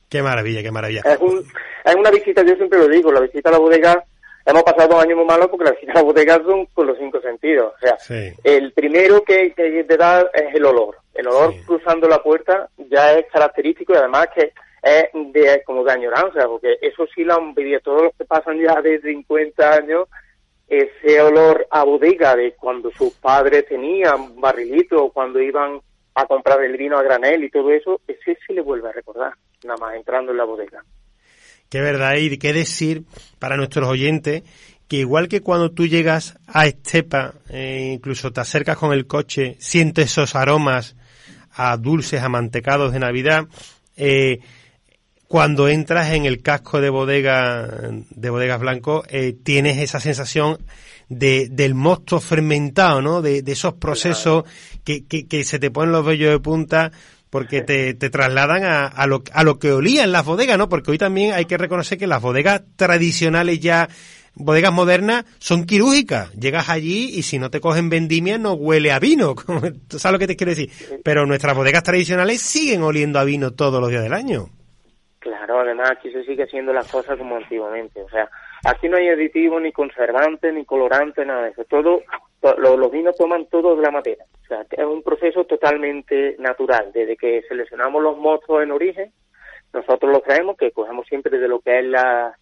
Qué 0.09 0.21
maravilla, 0.21 0.61
qué 0.61 0.71
maravilla. 0.71 1.01
Es, 1.05 1.19
un, 1.19 1.39
es 1.83 1.95
una 1.95 2.11
visita, 2.11 2.43
yo 2.43 2.55
siempre 2.55 2.79
lo 2.79 2.87
digo, 2.87 3.11
la 3.11 3.21
visita 3.21 3.49
a 3.49 3.53
la 3.53 3.57
bodega, 3.59 4.03
hemos 4.45 4.63
pasado 4.63 4.89
dos 4.95 5.03
años 5.03 5.17
muy 5.17 5.25
malos 5.25 5.47
porque 5.49 5.65
la 5.65 5.71
visita 5.71 5.91
a 5.93 5.95
la 5.95 6.01
bodega 6.03 6.35
son 6.45 6.65
con 6.67 6.87
los 6.87 6.97
cinco 6.97 7.19
sentidos. 7.21 7.73
O 7.75 7.79
sea, 7.79 7.97
Sí. 7.99 8.31
el 8.43 8.71
primero 8.73 9.23
que, 9.23 9.53
que 9.53 9.83
te 9.83 9.97
da 9.97 10.21
es 10.33 10.53
el 10.55 10.65
olor. 10.65 10.97
El 11.13 11.27
olor 11.27 11.53
Sí. 11.53 11.61
cruzando 11.65 12.07
la 12.07 12.21
puerta 12.21 12.69
ya 12.77 13.13
es 13.13 13.25
característico 13.31 13.93
y 13.93 13.97
además 13.97 14.27
que 14.35 14.51
es 14.83 15.05
de, 15.33 15.63
como 15.65 15.83
de 15.83 15.91
añoranza, 15.93 16.47
porque 16.47 16.77
eso 16.81 17.07
sí 17.15 17.23
lo 17.23 17.35
han 17.35 17.55
vivido 17.55 17.79
todos 17.79 18.03
los 18.03 18.13
que 18.15 18.25
pasan 18.25 18.59
ya 18.59 18.79
de 18.81 19.01
50 19.01 19.73
años, 19.73 20.07
ese 20.67 21.21
olor 21.21 21.65
a 21.71 21.83
bodega 21.83 22.35
de 22.35 22.53
cuando 22.53 22.91
sus 22.91 23.13
padres 23.15 23.65
tenían 23.67 24.39
barrilitos 24.39 24.99
o 25.01 25.09
cuando 25.11 25.39
iban 25.41 25.79
a 26.15 26.25
comprar 26.27 26.63
el 26.63 26.77
vino 26.77 26.97
a 26.97 27.03
granel 27.03 27.43
y 27.43 27.49
todo 27.49 27.71
eso, 27.71 27.99
ese 28.07 28.37
sí 28.45 28.53
le 28.53 28.61
vuelve 28.61 28.89
a 28.89 28.93
recordar, 28.93 29.33
nada 29.65 29.77
más 29.79 29.95
entrando 29.95 30.31
en 30.31 30.37
la 30.37 30.45
bodega. 30.45 30.83
Qué 31.69 31.81
verdad, 31.81 32.15
y 32.17 32.37
qué 32.37 32.53
decir 32.53 33.03
para 33.39 33.57
nuestros 33.57 33.89
oyentes 33.89 34.43
que 34.87 34.97
igual 34.97 35.27
que 35.27 35.41
cuando 35.41 35.71
tú 35.71 35.87
llegas 35.87 36.37
a 36.47 36.67
Estepa, 36.67 37.33
eh, 37.49 37.91
incluso 37.93 38.31
te 38.31 38.41
acercas 38.41 38.77
con 38.77 38.93
el 38.93 39.07
coche, 39.07 39.55
sientes 39.59 40.11
esos 40.11 40.35
aromas 40.35 40.95
a 41.51 41.75
dulces, 41.77 42.21
a 42.21 42.29
mantecados 42.29 42.93
de 42.93 42.99
Navidad, 42.99 43.47
eh, 43.97 44.39
cuando 45.27 45.67
entras 45.67 46.11
en 46.11 46.25
el 46.25 46.41
casco 46.41 46.81
de 46.81 46.89
bodega 46.89 47.67
de 48.09 48.29
bodegas 48.29 48.59
blanco 48.59 49.03
eh, 49.09 49.33
tienes 49.33 49.77
esa 49.79 49.99
sensación 49.99 50.59
de, 51.09 51.49
del 51.49 51.73
mosto 51.73 52.19
fermentado, 52.19 53.01
¿no? 53.01 53.21
De, 53.21 53.41
de 53.41 53.51
esos 53.51 53.73
procesos 53.75 54.43
que, 54.83 55.05
que, 55.05 55.27
que 55.27 55.43
se 55.43 55.57
te 55.57 55.71
ponen 55.71 55.91
los 55.91 56.05
vellos 56.05 56.31
de 56.31 56.39
punta 56.39 56.91
porque 57.35 57.63
te, 57.63 57.93
te 57.93 58.09
trasladan 58.09 58.63
a, 58.63 58.87
a, 58.87 59.07
lo, 59.07 59.21
a 59.33 59.43
lo 59.43 59.59
que 59.59 59.73
olían 59.73 60.13
las 60.13 60.25
bodegas, 60.25 60.57
¿no? 60.57 60.69
Porque 60.69 60.91
hoy 60.91 60.97
también 60.97 61.33
hay 61.33 61.43
que 61.43 61.57
reconocer 61.57 61.97
que 61.97 62.07
las 62.07 62.21
bodegas 62.21 62.63
tradicionales 62.77 63.59
ya, 63.59 63.89
bodegas 64.35 64.71
modernas, 64.71 65.25
son 65.37 65.65
quirúrgicas. 65.65 66.31
Llegas 66.35 66.69
allí 66.69 67.09
y 67.13 67.23
si 67.23 67.37
no 67.37 67.49
te 67.49 67.59
cogen 67.59 67.89
vendimia 67.89 68.37
no 68.37 68.53
huele 68.53 68.93
a 68.93 68.99
vino. 68.99 69.35
¿Sabes 69.89 70.13
lo 70.13 70.19
que 70.19 70.27
te 70.27 70.37
quiero 70.37 70.51
decir? 70.51 70.69
Pero 71.03 71.25
nuestras 71.25 71.57
bodegas 71.57 71.83
tradicionales 71.83 72.39
siguen 72.39 72.83
oliendo 72.83 73.19
a 73.19 73.25
vino 73.25 73.51
todos 73.51 73.81
los 73.81 73.89
días 73.89 74.03
del 74.03 74.13
año. 74.13 74.45
Claro, 75.19 75.59
además 75.59 75.91
aquí 75.91 76.09
se 76.13 76.23
sigue 76.23 76.43
haciendo 76.43 76.71
las 76.71 76.89
cosas 76.89 77.17
como 77.17 77.35
antiguamente. 77.35 78.01
O 78.01 78.07
sea, 78.07 78.29
aquí 78.63 78.87
no 78.87 78.95
hay 78.95 79.09
aditivos, 79.09 79.61
ni 79.61 79.73
conservantes, 79.73 80.53
ni 80.53 80.63
colorantes, 80.63 81.27
nada 81.27 81.43
de 81.43 81.49
eso. 81.49 81.65
Todo, 81.65 82.01
los 82.57 82.91
vinos 82.91 83.15
toman 83.17 83.45
todo 83.47 83.75
de 83.75 83.81
la 83.81 83.91
madera. 83.91 84.25
O 84.43 84.47
sea, 84.47 84.65
es 84.69 84.85
un 84.85 85.01
proceso 85.03 85.43
totalmente 85.45 86.35
natural. 86.39 86.91
Desde 86.93 87.17
que 87.17 87.41
seleccionamos 87.47 88.01
los 88.03 88.17
mozos 88.17 88.61
en 88.61 88.71
origen, 88.71 89.11
nosotros 89.73 90.11
los 90.11 90.23
traemos, 90.23 90.55
que 90.57 90.71
cogemos 90.71 91.05
siempre 91.07 91.37
de 91.39 91.47
lo 91.47 91.59
que 91.59 91.79
es 91.79 91.85
la 91.85 92.37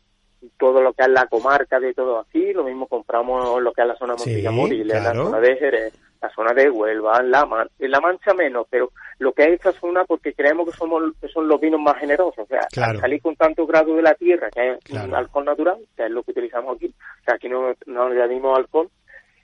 todo 0.58 0.82
lo 0.82 0.92
que 0.92 1.04
es 1.04 1.08
la 1.08 1.26
comarca 1.28 1.80
de 1.80 1.94
todo 1.94 2.20
aquí, 2.20 2.52
lo 2.52 2.66
mismo 2.66 2.86
compramos 2.88 3.62
lo 3.62 3.72
que 3.72 3.82
es 3.82 3.88
la 3.88 3.96
zona 3.96 4.18
Sí, 4.18 4.30
Montilla 4.30 4.52
Moriles, 4.52 5.00
claro. 5.00 5.20
la 5.20 5.24
zona 5.26 5.40
de 5.40 5.56
Jerez, 5.56 5.94
la 6.22 6.30
zona 6.32 6.54
de 6.54 6.70
Huelva, 6.70 7.24
la, 7.24 7.46
Man- 7.46 7.70
en 7.80 7.90
la 7.92 8.02
Mancha 8.02 8.34
menos, 8.34 8.68
pero 8.70 8.92
lo 9.20 9.32
que 9.32 9.44
es 9.44 9.50
esta 9.52 9.72
zona 9.72 10.04
porque 10.04 10.34
creemos 10.34 10.70
que 10.70 10.76
somos 10.76 11.02
que 11.22 11.30
son 11.30 11.48
los 11.48 11.62
vinos 11.62 11.80
más 11.80 11.96
generosos, 11.98 12.40
o 12.40 12.46
sea, 12.46 12.68
Claro. 12.74 12.92
al 12.92 13.00
salir 13.00 13.22
con 13.22 13.38
tanto 13.38 13.66
grado 13.66 13.96
de 13.96 14.02
la 14.02 14.16
tierra, 14.16 14.50
que 14.52 14.72
es 14.72 14.80
Claro. 14.84 15.08
un 15.08 15.16
alcohol 15.16 15.46
natural, 15.46 15.78
que 15.96 16.04
es 16.08 16.12
lo 16.12 16.24
que 16.24 16.32
utilizamos 16.32 16.76
aquí, 16.76 16.88
o 16.88 17.24
sea, 17.24 17.36
aquí 17.36 17.48
no, 17.48 17.74
no 17.86 18.04
añadimos 18.04 18.58
alcohol, 18.60 18.90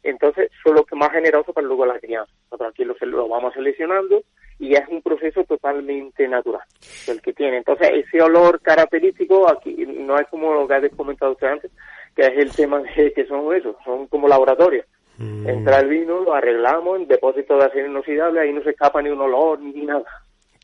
entonces 0.03 0.51
son 0.63 0.75
los 0.75 0.85
que 0.85 0.95
más 0.95 1.11
generosos 1.11 1.53
para 1.53 1.67
luego 1.67 1.85
la 1.85 1.99
crianza. 1.99 2.31
Nosotros 2.45 2.71
aquí 2.71 2.85
lo, 2.85 2.95
lo 3.01 3.27
vamos 3.27 3.53
seleccionando 3.53 4.23
y 4.59 4.75
es 4.75 4.87
un 4.89 5.01
proceso 5.01 5.43
totalmente 5.45 6.27
natural 6.27 6.61
el 7.07 7.21
que 7.21 7.33
tiene. 7.33 7.57
Entonces, 7.57 7.89
ese 7.93 8.21
olor 8.21 8.61
característico 8.61 9.49
aquí 9.49 9.73
no 9.85 10.19
es 10.19 10.27
como 10.27 10.53
lo 10.53 10.67
que 10.67 10.73
ha 10.73 10.89
comentado 10.89 11.31
usted 11.31 11.47
antes, 11.47 11.71
que 12.15 12.23
es 12.23 12.37
el 12.37 12.51
tema 12.51 12.79
de 12.79 13.13
que 13.13 13.25
son 13.25 13.53
eso, 13.55 13.77
son 13.85 14.07
como 14.07 14.27
laboratorios. 14.27 14.85
Mm. 15.17 15.49
Entra 15.49 15.79
el 15.79 15.87
vino, 15.87 16.21
lo 16.21 16.33
arreglamos, 16.33 16.99
en 16.99 17.07
depósito 17.07 17.57
de 17.57 17.65
acero 17.65 17.87
inoxidable, 17.87 18.41
ahí 18.41 18.53
no 18.53 18.61
se 18.63 18.71
escapa 18.71 19.01
ni 19.01 19.09
un 19.09 19.21
olor 19.21 19.59
ni 19.59 19.85
nada. 19.85 20.05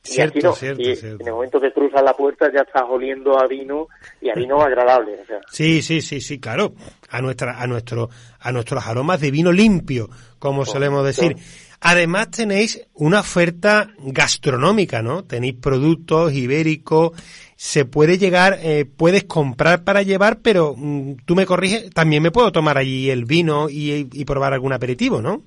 Y 0.06 0.12
Cierto, 0.14 0.40
no, 0.48 0.54
cierto, 0.54 0.82
y 0.82 0.96
cierto. 0.96 1.22
en 1.22 1.28
el 1.28 1.34
momento 1.34 1.60
que 1.60 1.72
cruzas 1.74 2.04
la 2.04 2.14
puerta 2.14 2.52
ya 2.54 2.62
estás 2.62 2.84
oliendo 2.88 3.40
a 3.40 3.48
vino 3.48 3.88
y 4.22 4.30
a 4.30 4.34
vino 4.36 4.62
agradable. 4.62 5.20
O 5.22 5.26
sea, 5.26 5.40
Sí, 5.50 5.82
sí, 5.82 6.02
sí, 6.02 6.22
sí, 6.22 6.40
claro. 6.40 6.74
A 7.10 7.22
nuestra, 7.22 7.60
a 7.62 7.68
nuestro, 7.68 8.10
a 8.40 8.52
nuestros 8.52 8.86
aromas 8.88 9.20
de 9.22 9.32
vino 9.32 9.52
limpio, 9.52 10.10
como 10.40 10.66
solemos 10.66 11.06
decir. 11.06 11.36
Además 11.82 12.32
tenéis 12.32 12.88
una 12.94 13.20
oferta 13.20 13.90
gastronómica, 14.00 15.02
¿no? 15.02 15.24
Tenéis 15.24 15.56
productos 15.62 16.34
ibéricos, 16.34 17.12
se 17.56 17.86
puede 17.86 18.18
llegar, 18.18 18.58
eh, 18.64 18.86
puedes 18.86 19.26
comprar 19.26 19.84
para 19.84 20.02
llevar, 20.02 20.40
pero 20.42 20.74
mm, 20.76 21.18
tú 21.26 21.36
me 21.36 21.46
corriges, 21.46 21.90
también 21.92 22.24
me 22.24 22.32
puedo 22.32 22.52
tomar 22.52 22.78
allí 22.78 23.10
el 23.10 23.26
vino 23.26 23.70
y, 23.70 24.08
y 24.12 24.26
probar 24.26 24.54
algún 24.54 24.74
aperitivo, 24.74 25.22
¿no? 25.22 25.44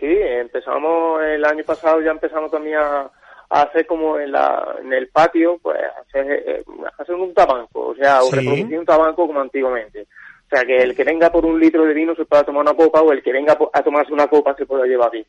Sí, 0.00 0.06
empezamos 0.08 1.22
el 1.22 1.44
año 1.44 1.62
pasado, 1.64 2.00
ya 2.00 2.10
empezamos 2.10 2.50
también 2.50 2.76
a 2.78 3.10
hacer 3.50 3.86
como 3.86 4.18
en, 4.18 4.32
la, 4.32 4.76
en 4.80 4.92
el 4.92 5.08
patio, 5.08 5.58
pues 5.60 5.78
hacer, 6.00 6.30
eh, 6.46 6.64
hacer 6.98 7.14
un 7.16 7.34
tabanco, 7.34 7.88
o 7.88 7.94
sea, 7.96 8.20
Sí. 8.22 8.36
reproducir 8.36 8.78
un 8.78 8.86
tabanco 8.86 9.26
como 9.26 9.40
antiguamente. 9.40 10.06
O 10.46 10.48
sea, 10.56 10.64
que 10.64 10.76
el 10.78 10.94
que 10.96 11.04
venga 11.04 11.30
por 11.30 11.44
un 11.44 11.60
litro 11.60 11.84
de 11.84 11.94
vino 11.94 12.14
se 12.14 12.24
pueda 12.24 12.42
tomar 12.44 12.62
una 12.62 12.74
copa 12.74 13.02
o 13.02 13.12
el 13.12 13.22
que 13.22 13.32
venga 13.32 13.56
a 13.72 13.82
tomarse 13.82 14.12
una 14.12 14.26
copa 14.28 14.54
se 14.56 14.66
pueda 14.66 14.84
llevar 14.86 15.10
vino. 15.10 15.26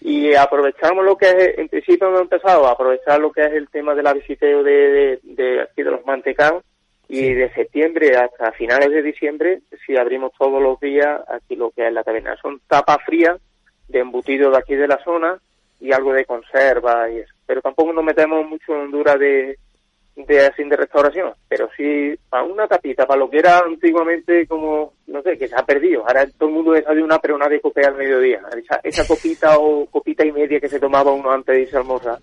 Y 0.00 0.34
aprovechamos 0.34 1.04
lo 1.04 1.16
que 1.16 1.28
es, 1.30 1.58
en 1.58 1.68
principio 1.68 2.08
hemos 2.08 2.20
empezado 2.22 2.66
a 2.66 2.72
aprovechar 2.72 3.20
lo 3.20 3.32
que 3.32 3.42
es 3.46 3.52
el 3.52 3.68
tema 3.70 3.94
del 3.94 4.12
visiteo 4.14 4.62
de, 4.62 4.72
de, 4.72 5.20
de 5.22 5.60
aquí 5.62 5.82
de 5.82 5.90
los 5.90 6.04
mantecados 6.04 6.62
y 7.08 7.32
de 7.32 7.52
septiembre 7.54 8.16
hasta 8.16 8.52
finales 8.52 8.90
de 8.90 9.02
diciembre, 9.02 9.60
si 9.86 9.96
abrimos 9.96 10.32
todos 10.38 10.60
los 10.62 10.78
días 10.80 11.20
aquí 11.28 11.56
lo 11.56 11.70
que 11.70 11.86
es 11.86 11.92
la 11.92 12.02
taberna. 12.04 12.36
Son 12.42 12.60
tapas 12.66 12.98
frías 13.06 13.38
de 13.88 14.00
embutido 14.00 14.50
de 14.50 14.58
aquí 14.58 14.74
de 14.74 14.88
la 14.88 15.02
zona 15.04 15.38
y 15.84 15.92
algo 15.92 16.14
de 16.14 16.24
conserva 16.24 17.10
y 17.10 17.18
eso. 17.18 17.34
Pero 17.46 17.60
tampoco 17.60 17.92
nos 17.92 18.02
metemos 18.02 18.48
mucho 18.48 18.74
en 18.74 18.80
Honduras 18.80 19.18
de, 19.18 19.58
de 20.16 20.46
así 20.46 20.64
de 20.64 20.76
restauración, 20.76 21.34
pero 21.46 21.68
sí 21.76 22.14
para 22.30 22.42
una 22.42 22.66
tapita, 22.66 23.06
para 23.06 23.20
lo 23.20 23.28
que 23.28 23.38
era 23.38 23.58
antiguamente 23.58 24.46
como, 24.46 24.94
no 25.06 25.20
sé, 25.22 25.36
que 25.36 25.46
se 25.46 25.54
ha 25.54 25.62
perdido. 25.62 26.00
Ahora 26.06 26.26
todo 26.38 26.48
el 26.48 26.54
mundo 26.54 26.72
desayuna, 26.72 27.18
pero 27.18 27.36
nadie 27.36 27.60
copea 27.60 27.88
al 27.88 27.96
mediodía. 27.96 28.40
Esa, 28.56 28.80
esa 28.82 29.06
copita 29.08 29.58
o 29.58 29.84
copita 29.86 30.24
y 30.24 30.32
media 30.32 30.58
que 30.58 30.70
se 30.70 30.80
tomaba 30.80 31.12
uno 31.12 31.30
antes 31.30 31.54
de 31.54 31.62
irse 31.62 31.76
a 31.76 31.80
almorzar, 31.80 32.18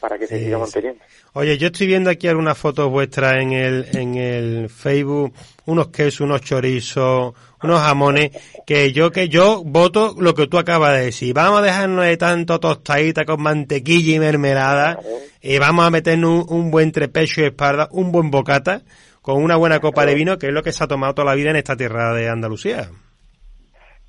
para 0.00 0.18
que 0.18 0.26
se 0.26 0.38
siga 0.38 0.56
sí. 0.56 0.62
manteniendo. 0.62 1.04
Oye, 1.34 1.58
yo 1.58 1.66
estoy 1.66 1.86
viendo 1.86 2.08
aquí 2.08 2.26
algunas 2.26 2.56
fotos 2.56 2.90
vuestras 2.90 3.36
en 3.36 3.52
el, 3.52 3.86
en 3.92 4.14
el 4.14 4.70
Facebook, 4.70 5.34
unos 5.66 5.88
quesos, 5.88 6.22
unos 6.22 6.40
chorizos, 6.40 7.34
unos 7.64 7.80
jamones, 7.80 8.30
que 8.66 8.92
yo, 8.92 9.10
que 9.10 9.28
yo 9.28 9.62
voto 9.64 10.14
lo 10.18 10.34
que 10.34 10.46
tú 10.46 10.58
acabas 10.58 10.94
de 10.98 11.06
decir. 11.06 11.34
Vamos 11.34 11.60
a 11.60 11.62
dejarnos 11.62 12.04
de 12.04 12.16
tanto 12.16 12.60
tostadita 12.60 13.24
con 13.24 13.42
mantequilla 13.42 14.14
y 14.14 14.18
mermelada, 14.18 14.98
y 15.42 15.58
vamos 15.58 15.86
a 15.86 15.90
meternos 15.90 16.46
un, 16.48 16.58
un 16.64 16.70
buen 16.70 16.92
trepecho 16.92 17.40
y 17.42 17.44
espalda, 17.44 17.88
un 17.90 18.12
buen 18.12 18.30
bocata, 18.30 18.82
con 19.22 19.42
una 19.42 19.56
buena 19.56 19.80
copa 19.80 20.04
de 20.06 20.14
vino, 20.14 20.38
que 20.38 20.48
es 20.48 20.52
lo 20.52 20.62
que 20.62 20.72
se 20.72 20.84
ha 20.84 20.86
tomado 20.86 21.14
toda 21.14 21.26
la 21.30 21.34
vida 21.34 21.50
en 21.50 21.56
esta 21.56 21.76
tierra 21.76 22.12
de 22.14 22.28
Andalucía. 22.28 22.88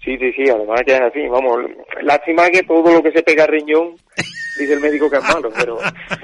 Sí, 0.03 0.15
sí, 0.19 0.31
sí, 0.33 0.43
además 0.49 0.81
que 0.85 0.93
es 0.93 1.01
así, 1.01 1.27
vamos, 1.27 1.57
lástima 2.03 2.47
que 2.51 2.61
todo 2.61 2.93
lo 2.93 3.01
que 3.01 3.11
se 3.11 3.23
pega 3.23 3.45
a 3.45 3.47
riñón, 3.47 3.95
dice 4.59 4.73
el 4.73 4.79
médico 4.79 5.09
que 5.09 5.17
es 5.17 5.23
malo, 5.23 5.49
pero 5.57 5.79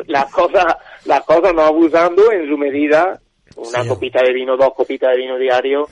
las 0.06 0.26
cosas, 0.32 0.66
las 1.06 1.22
cosas 1.22 1.52
no 1.56 1.64
abusando 1.64 2.32
en 2.32 2.48
su 2.48 2.58
medida, 2.58 3.20
una 3.56 3.82
Sí. 3.82 3.90
copita 3.90 4.22
de 4.22 4.34
vino, 4.34 4.56
dos 4.56 4.74
copitas 4.76 5.12
de 5.12 5.18
vino 5.18 5.38
diario, 5.38 5.88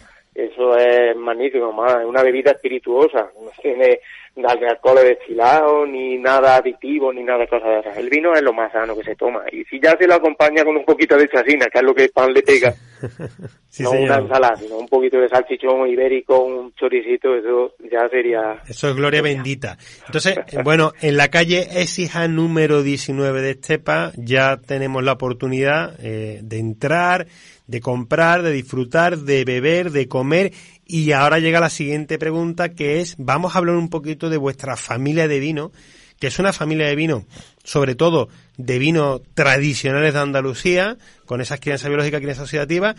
eso 0.46 0.78
es 0.78 1.16
magnífico, 1.16 1.72
más, 1.72 2.02
es 2.02 2.06
una 2.06 2.24
bebida 2.24 2.52
espirituosa, 2.52 3.30
no 3.42 3.52
tiene 3.62 4.00
alcohol 4.46 5.00
destilado, 5.04 5.86
ni 5.86 6.18
nada 6.18 6.56
aditivo, 6.56 7.12
ni 7.12 7.24
nada 7.24 7.40
de 7.40 7.48
cosas 7.48 7.70
de 7.70 7.80
esas. 7.80 7.98
El 7.98 8.10
vino 8.10 8.34
es 8.34 8.42
lo 8.42 8.54
más 8.54 8.72
sano 8.72 8.96
que 8.96 9.04
se 9.04 9.16
toma, 9.16 9.44
y 9.52 9.64
si 9.66 9.80
ya 9.82 9.96
se 9.98 10.08
lo 10.08 10.16
acompaña 10.16 10.64
con 10.64 10.78
un 10.78 10.86
poquito 10.86 11.18
de 11.18 11.28
chasina, 11.28 11.68
que 11.72 11.80
es 11.80 11.84
lo 11.84 11.94
que 11.94 12.04
el 12.06 12.12
pan 12.12 12.34
le 12.34 12.42
pega, 12.42 12.74
Sí, 13.70 13.84
no 13.84 13.92
señor. 13.92 14.06
una 14.06 14.20
ensalada, 14.22 14.56
sino 14.56 14.78
un 14.78 14.88
poquito 14.88 15.20
de 15.20 15.30
salchichón 15.30 15.88
ibérico, 15.88 16.44
un 16.44 16.74
choricito, 16.74 17.36
eso 17.36 17.76
ya 17.92 18.10
sería 18.10 18.64
Eso 18.68 18.90
es 18.90 18.96
gloria 18.96 19.22
bendita. 19.22 19.78
Entonces, 20.08 20.38
eh, 20.38 20.64
bueno, 20.64 20.92
en 21.02 21.18
la 21.18 21.28
calle 21.28 21.68
Exija 21.80 22.28
número 22.28 22.82
19 22.82 23.42
de 23.42 23.52
Estepa 23.52 24.12
ya 24.18 24.58
tenemos 24.58 25.04
la 25.04 25.12
oportunidad 25.14 25.94
eh, 26.04 26.40
de 26.42 26.58
entrar, 26.58 27.28
de 27.70 27.82
comprar, 27.82 28.42
de 28.42 28.52
disfrutar, 28.52 29.20
de 29.20 29.46
beber, 29.46 29.92
de 29.92 30.08
comer. 30.08 30.54
Y 30.86 31.12
ahora 31.12 31.38
llega 31.38 31.60
la 31.60 31.70
siguiente 31.70 32.18
pregunta 32.18 32.74
que 32.74 33.00
es, 33.00 33.16
vamos 33.20 33.54
a 33.54 33.60
hablar 33.60 33.76
un 33.76 33.90
poquito 33.90 34.30
de 34.30 34.38
vuestra 34.38 34.76
familia 34.76 35.28
de 35.28 35.40
vino, 35.40 35.72
que 36.20 36.28
es 36.28 36.40
una 36.40 36.52
familia 36.52 36.88
de 36.88 36.96
vino, 36.96 37.26
sobre 37.64 37.94
todo 37.94 38.28
de 38.60 38.78
vinos 38.78 39.22
tradicionales 39.34 40.14
de 40.14 40.20
Andalucía, 40.20 40.98
con 41.26 41.40
esas 41.40 41.60
crianzas 41.62 41.88
biológicas, 41.90 42.20
crianza 42.20 42.44
oxidativa, 42.44 42.94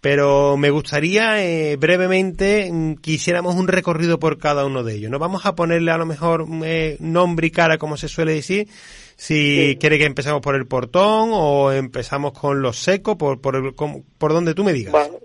pero 0.00 0.56
me 0.56 0.70
gustaría 0.70 1.44
eh, 1.44 1.76
brevemente 1.76 2.70
mm, 2.72 2.94
que 3.02 3.10
hiciéramos 3.10 3.54
un 3.56 3.68
recorrido 3.68 4.18
por 4.18 4.38
cada 4.38 4.64
uno 4.64 4.82
de 4.84 4.94
ellos. 4.94 5.10
No 5.10 5.18
vamos 5.18 5.44
a 5.44 5.54
ponerle 5.54 5.90
a 5.90 5.98
lo 5.98 6.06
mejor 6.06 6.46
eh, 6.64 6.96
nombre 7.00 7.48
y 7.48 7.50
cara, 7.50 7.76
como 7.76 7.96
se 7.96 8.08
suele 8.08 8.34
decir. 8.34 8.68
Si 9.16 9.72
Sí. 9.72 9.76
quiere 9.78 9.98
que 9.98 10.06
empecemos 10.06 10.40
por 10.40 10.54
el 10.54 10.66
portón 10.66 11.30
o 11.32 11.70
empezamos 11.72 12.32
con 12.32 12.62
los 12.62 12.78
secos, 12.78 13.16
por, 13.16 13.40
por, 13.42 13.56
el- 13.56 13.74
por 13.74 14.32
donde 14.32 14.54
tú 14.54 14.64
me 14.64 14.72
digas. 14.72 14.92
Bueno, 14.92 15.18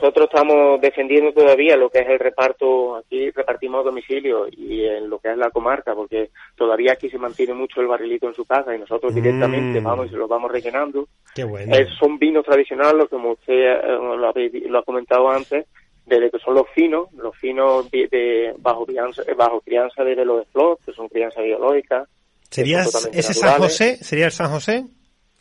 nosotros 0.00 0.28
estamos 0.32 0.80
defendiendo 0.80 1.32
todavía 1.32 1.76
lo 1.76 1.90
que 1.90 1.98
es 2.00 2.08
el 2.08 2.18
reparto, 2.18 2.96
aquí 2.96 3.30
repartimos 3.30 3.80
a 3.80 3.84
domicilio 3.90 4.46
y 4.50 4.84
en 4.84 5.10
lo 5.10 5.18
que 5.18 5.30
es 5.30 5.36
la 5.36 5.50
comarca, 5.50 5.94
porque 5.94 6.30
todavía 6.56 6.92
aquí 6.92 7.10
se 7.10 7.18
mantiene 7.18 7.54
mucho 7.54 7.80
el 7.80 7.86
barrilito 7.86 8.26
en 8.28 8.34
su 8.34 8.44
casa 8.44 8.74
y 8.74 8.78
nosotros 8.78 9.14
directamente 9.14 9.80
Mm. 9.80 9.84
vamos 9.84 10.06
y 10.06 10.10
se 10.10 10.16
lo 10.16 10.26
vamos 10.28 10.50
rellenando. 10.50 11.06
Qué 11.34 11.44
bueno. 11.44 11.74
Son 11.98 12.18
vinos 12.18 12.44
tradicionales, 12.44 13.08
como 13.10 13.32
usted 13.32 13.52
eh, 13.54 13.80
lo, 13.84 14.28
habéis- 14.32 14.66
lo 14.68 14.78
ha 14.78 14.84
comentado 14.84 15.28
antes, 15.30 15.66
de 16.06 16.30
que 16.30 16.38
son 16.38 16.54
los 16.54 16.68
finos, 16.74 17.12
los 17.12 17.36
finos 17.36 17.88
de, 17.90 18.08
de- 18.10 18.54
bajo 18.58 18.84
crianza, 18.86 19.22
eh, 19.28 19.34
bajo 19.34 19.60
crianza 19.60 20.02
de 20.02 20.14
velo 20.14 20.38
de 20.38 20.44
flor, 20.46 20.78
que 20.84 20.92
son 20.92 21.08
crianza 21.08 21.40
biológica. 21.42 22.06
¿Sería 22.50 22.82
son 22.84 22.92
totalmente 22.92 23.20
ese 23.20 23.34
San 23.34 23.50
naturales. 23.50 23.72
José? 23.78 23.96
¿Sería 24.04 24.24
el 24.26 24.32
San 24.32 24.50
José? 24.50 24.84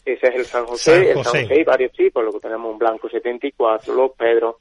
Ese 0.05 0.27
es 0.27 0.35
el 0.35 0.45
San 0.45 0.65
José, 0.65 0.91
San 0.91 1.03
el. 1.03 1.13
San 1.23 1.23
José 1.41 1.53
hay 1.53 1.63
varios 1.63 1.91
tipos, 1.93 2.23
lo 2.23 2.31
que 2.33 2.39
tenemos 2.39 2.71
un 2.71 2.77
blanco 2.79 3.09
74, 3.09 3.93
los 3.93 4.11
Pedros, 4.11 4.55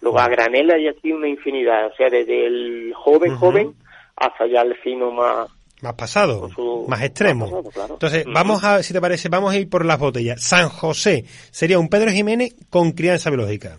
luego 0.00 0.18
a 0.18 0.28
granel 0.28 0.70
hay 0.70 0.88
aquí 0.88 1.12
una 1.12 1.28
infinidad, 1.28 1.86
o 1.86 1.94
sea, 1.94 2.08
desde 2.10 2.46
el 2.46 2.92
joven 2.96 3.36
joven 3.36 3.74
hasta 4.16 4.46
ya 4.46 4.62
el 4.62 4.74
fino 4.76 5.10
más... 5.12 5.48
Más 5.80 5.94
pasado, 5.94 6.48
su- 6.50 6.86
más 6.88 7.02
extremo. 7.04 7.44
más 7.46 7.50
pasado, 7.50 7.70
claro. 7.70 7.94
Entonces, 7.94 8.24
vamos 8.26 8.64
a, 8.64 8.82
si 8.82 8.92
te 8.92 9.00
parece, 9.00 9.28
vamos 9.28 9.54
a 9.54 9.58
ir 9.58 9.70
por 9.70 9.84
las 9.84 9.98
botellas. 10.00 10.42
San 10.42 10.68
José 10.68 11.24
sería 11.52 11.78
un 11.78 11.88
Pedro 11.88 12.10
Jiménez 12.10 12.52
con 12.68 12.90
crianza 12.92 13.30
biológica. 13.30 13.76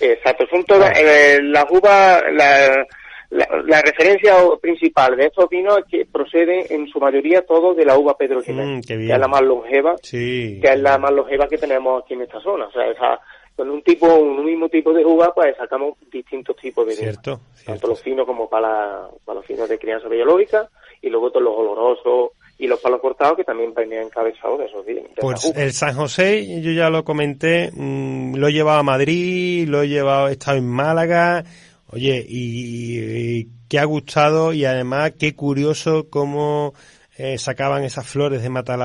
Exacto, 0.00 0.44
son 0.48 0.62
todas, 0.64 0.96
eh, 0.96 1.40
las 1.42 1.64
uvas, 1.70 2.22
la, 2.32 2.86
la, 3.30 3.46
la 3.66 3.82
referencia 3.82 4.34
principal 4.60 5.16
de 5.16 5.26
estos 5.26 5.48
vinos 5.50 5.78
es 5.78 5.84
que 5.84 6.06
proceden 6.06 6.64
en 6.70 6.86
su 6.88 6.98
mayoría 6.98 7.42
todos 7.42 7.76
de 7.76 7.84
la 7.84 7.98
uva 7.98 8.16
Pedro 8.16 8.40
Jiménez, 8.42 8.78
Mm, 8.78 8.80
qué 8.88 8.96
que 8.98 9.12
es 9.12 9.18
la 9.18 9.28
más 9.28 9.42
longeva, 9.42 9.96
Sí. 10.02 10.58
que 10.62 10.68
es 10.72 10.80
la 10.80 10.96
más 10.98 11.12
longeva 11.12 11.46
que 11.48 11.58
tenemos 11.58 12.02
aquí 12.02 12.14
en 12.14 12.22
esta 12.22 12.40
zona, 12.40 12.66
o 12.66 12.72
sea, 12.72 12.86
esa, 12.90 13.20
con 13.54 13.68
un 13.70 13.82
tipo, 13.82 14.06
un 14.14 14.44
mismo 14.44 14.68
tipo 14.68 14.92
de 14.94 15.04
uva, 15.04 15.32
pues 15.34 15.54
sacamos 15.58 15.94
distintos 16.10 16.56
tipos 16.56 16.86
de 16.86 16.94
vinos. 16.94 17.18
Cierto, 17.22 17.40
tanto 17.66 17.88
los 17.88 18.00
finos 18.00 18.24
como 18.24 18.48
para, 18.48 18.68
la- 18.68 19.08
para 19.24 19.38
los 19.40 19.46
finos 19.46 19.68
de 19.68 19.78
crianza 19.78 20.08
biológica 20.08 20.68
y 21.02 21.10
luego 21.10 21.30
todos 21.30 21.42
los 21.44 21.54
olorosos 21.54 22.30
y 22.60 22.66
los 22.66 22.80
palos 22.80 23.00
cortados 23.00 23.36
que 23.36 23.44
también 23.44 23.72
venían 23.74 24.04
encabezados 24.04 24.58
de 24.58 24.64
esos 24.66 24.84
vinos. 24.86 25.04
de 25.14 25.20
Pues 25.20 25.52
el 25.56 25.72
San 25.72 25.94
José, 25.94 26.60
yo 26.62 26.72
ya 26.72 26.88
lo 26.88 27.04
comenté, 27.04 27.70
mm, 27.74 28.36
lo 28.36 28.48
he 28.48 28.52
llevado 28.52 28.78
a 28.78 28.82
Madrid, 28.84 29.68
lo 29.68 29.82
he 29.82 29.88
llevado, 29.88 30.28
he 30.28 30.32
estado 30.32 30.56
en 30.56 30.66
Málaga, 30.68 31.44
oye, 31.88 32.24
y, 32.28 32.98
y 32.98 33.48
qué 33.68 33.78
ha 33.78 33.84
gustado 33.84 34.52
y 34.52 34.64
además 34.64 35.12
qué 35.18 35.34
curioso 35.34 36.08
cómo 36.08 36.74
eh, 37.16 37.36
sacaban 37.38 37.84
esas 37.84 38.06
flores 38.06 38.42
de 38.42 38.48
mata 38.48 38.76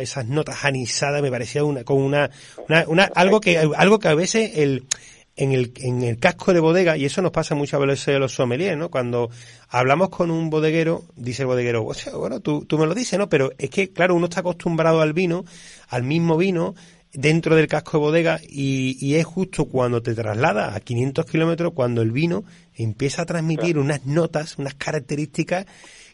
esas 0.00 0.26
notas 0.26 0.64
anisadas, 0.64 1.20
me 1.22 1.30
parecía 1.30 1.64
una, 1.64 1.84
con 1.84 1.98
una, 1.98 2.30
una, 2.68 2.84
una- 2.86 3.10
algo 3.14 3.40
que, 3.40 3.58
algo 3.58 3.98
que 3.98 4.08
a 4.08 4.14
veces 4.14 4.52
el, 4.56 4.84
en 5.36 5.52
el, 5.52 5.72
en 5.78 6.02
el 6.02 6.18
casco 6.18 6.54
de 6.54 6.60
bodega, 6.60 6.96
y 6.96 7.04
eso 7.04 7.20
nos 7.22 7.32
pasa 7.32 7.54
muchas 7.54 7.80
veces 7.80 8.14
a 8.16 8.18
los 8.18 8.32
sommeliers, 8.32 8.78
¿no? 8.78 8.88
Cuando 8.90 9.30
hablamos 9.68 10.08
con 10.08 10.30
un 10.30 10.48
bodeguero, 10.48 11.04
dice 11.16 11.42
el 11.42 11.48
bodeguero, 11.48 11.84
o 11.84 12.18
bueno, 12.18 12.40
tú, 12.40 12.64
tú 12.64 12.78
me 12.78 12.86
lo 12.86 12.94
dices, 12.94 13.18
¿no? 13.18 13.28
Pero 13.28 13.50
es 13.58 13.68
que, 13.68 13.90
claro, 13.90 14.14
uno 14.14 14.26
está 14.26 14.40
acostumbrado 14.40 15.00
al 15.02 15.12
vino, 15.12 15.44
al 15.88 16.04
mismo 16.04 16.36
vino, 16.36 16.74
dentro 17.16 17.56
del 17.56 17.66
casco 17.66 17.98
de 17.98 18.04
bodega, 18.04 18.40
y, 18.48 18.96
y 19.00 19.16
es 19.16 19.24
justo 19.24 19.64
cuando 19.66 20.02
te 20.02 20.14
trasladas 20.14 20.76
a 20.76 20.80
500 20.80 21.24
kilómetros, 21.26 21.72
cuando 21.72 22.02
el 22.02 22.12
vino 22.12 22.44
empieza 22.74 23.22
a 23.22 23.26
transmitir 23.26 23.78
unas 23.78 24.06
notas, 24.06 24.58
unas 24.58 24.74
características 24.74 25.66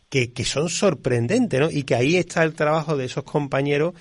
que, 0.08 0.32
que 0.32 0.44
son 0.44 0.68
sorprendentes, 0.68 1.60
¿no? 1.60 1.70
Y 1.70 1.84
que 1.84 1.94
ahí 1.94 2.16
está 2.16 2.42
el 2.44 2.54
trabajo 2.54 2.96
de 2.96 3.06
esos 3.06 3.24
compañeros 3.24 3.94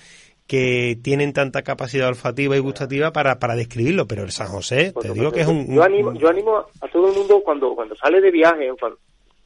que 0.46 0.98
tienen 1.02 1.32
tanta 1.32 1.62
capacidad 1.62 2.08
olfativa 2.08 2.56
y 2.56 2.60
gustativa 2.60 3.12
para, 3.12 3.38
para 3.38 3.54
describirlo, 3.56 4.06
pero 4.06 4.22
el 4.22 4.30
San 4.30 4.48
José, 4.48 4.92
te 5.00 5.12
digo 5.12 5.32
que 5.32 5.40
es 5.40 5.46
un... 5.46 5.74
Yo 5.74 5.82
animo, 5.82 6.12
yo 6.14 6.28
animo 6.28 6.58
a 6.58 6.88
todo 6.88 7.10
el 7.10 7.16
mundo 7.16 7.40
cuando, 7.42 7.74
cuando 7.74 7.96
sale 7.96 8.20
de 8.20 8.30
viaje, 8.30 8.68
cuando, 8.78 8.98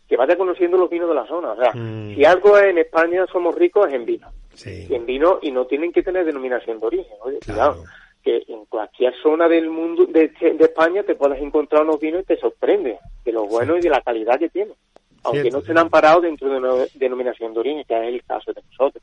que 0.08 0.16
vaya 0.16 0.36
conociendo 0.36 0.76
los 0.76 0.90
vinos 0.90 1.08
de 1.08 1.14
la 1.14 1.26
zona. 1.26 1.52
O 1.52 1.56
sea, 1.56 1.72
Mm. 1.74 2.14
si 2.14 2.24
algo 2.24 2.58
en 2.58 2.78
España 2.78 3.24
somos 3.30 3.54
ricos 3.54 3.86
es 3.88 3.94
en 3.94 4.04
vino. 4.04 4.28
Sí. 4.56 4.86
Y 4.90 4.94
en 4.94 5.06
vino 5.06 5.38
y 5.42 5.50
no 5.52 5.66
tienen 5.66 5.92
que 5.92 6.02
tener 6.02 6.24
denominación 6.24 6.80
de 6.80 6.86
origen. 6.86 7.14
Oye, 7.22 7.38
Claro. 7.38 7.74
cuidado, 7.74 7.84
que 8.24 8.42
en 8.48 8.64
cualquier 8.66 9.14
zona 9.22 9.48
del 9.48 9.70
mundo 9.70 10.06
de, 10.06 10.28
de 10.28 10.64
España 10.64 11.02
te 11.04 11.14
puedes 11.14 11.40
encontrar 11.40 11.82
unos 11.84 12.00
vinos 12.00 12.22
y 12.22 12.26
te 12.26 12.36
sorprende 12.38 12.98
de 13.24 13.32
lo 13.32 13.44
bueno 13.46 13.76
y 13.76 13.80
de 13.80 13.90
la 13.90 14.00
calidad 14.00 14.38
que 14.38 14.48
tienen. 14.48 14.74
Aunque 15.22 15.42
Cierto. 15.42 15.56
no 15.58 15.60
estén 15.60 15.78
amparados 15.78 16.22
dentro 16.22 16.48
de 16.48 16.56
una 16.58 16.72
denominación 16.94 17.52
de 17.54 17.60
origen, 17.60 17.84
que 17.86 17.94
es 18.08 18.14
el 18.14 18.24
caso 18.24 18.52
de 18.52 18.62
nosotros. 18.70 19.02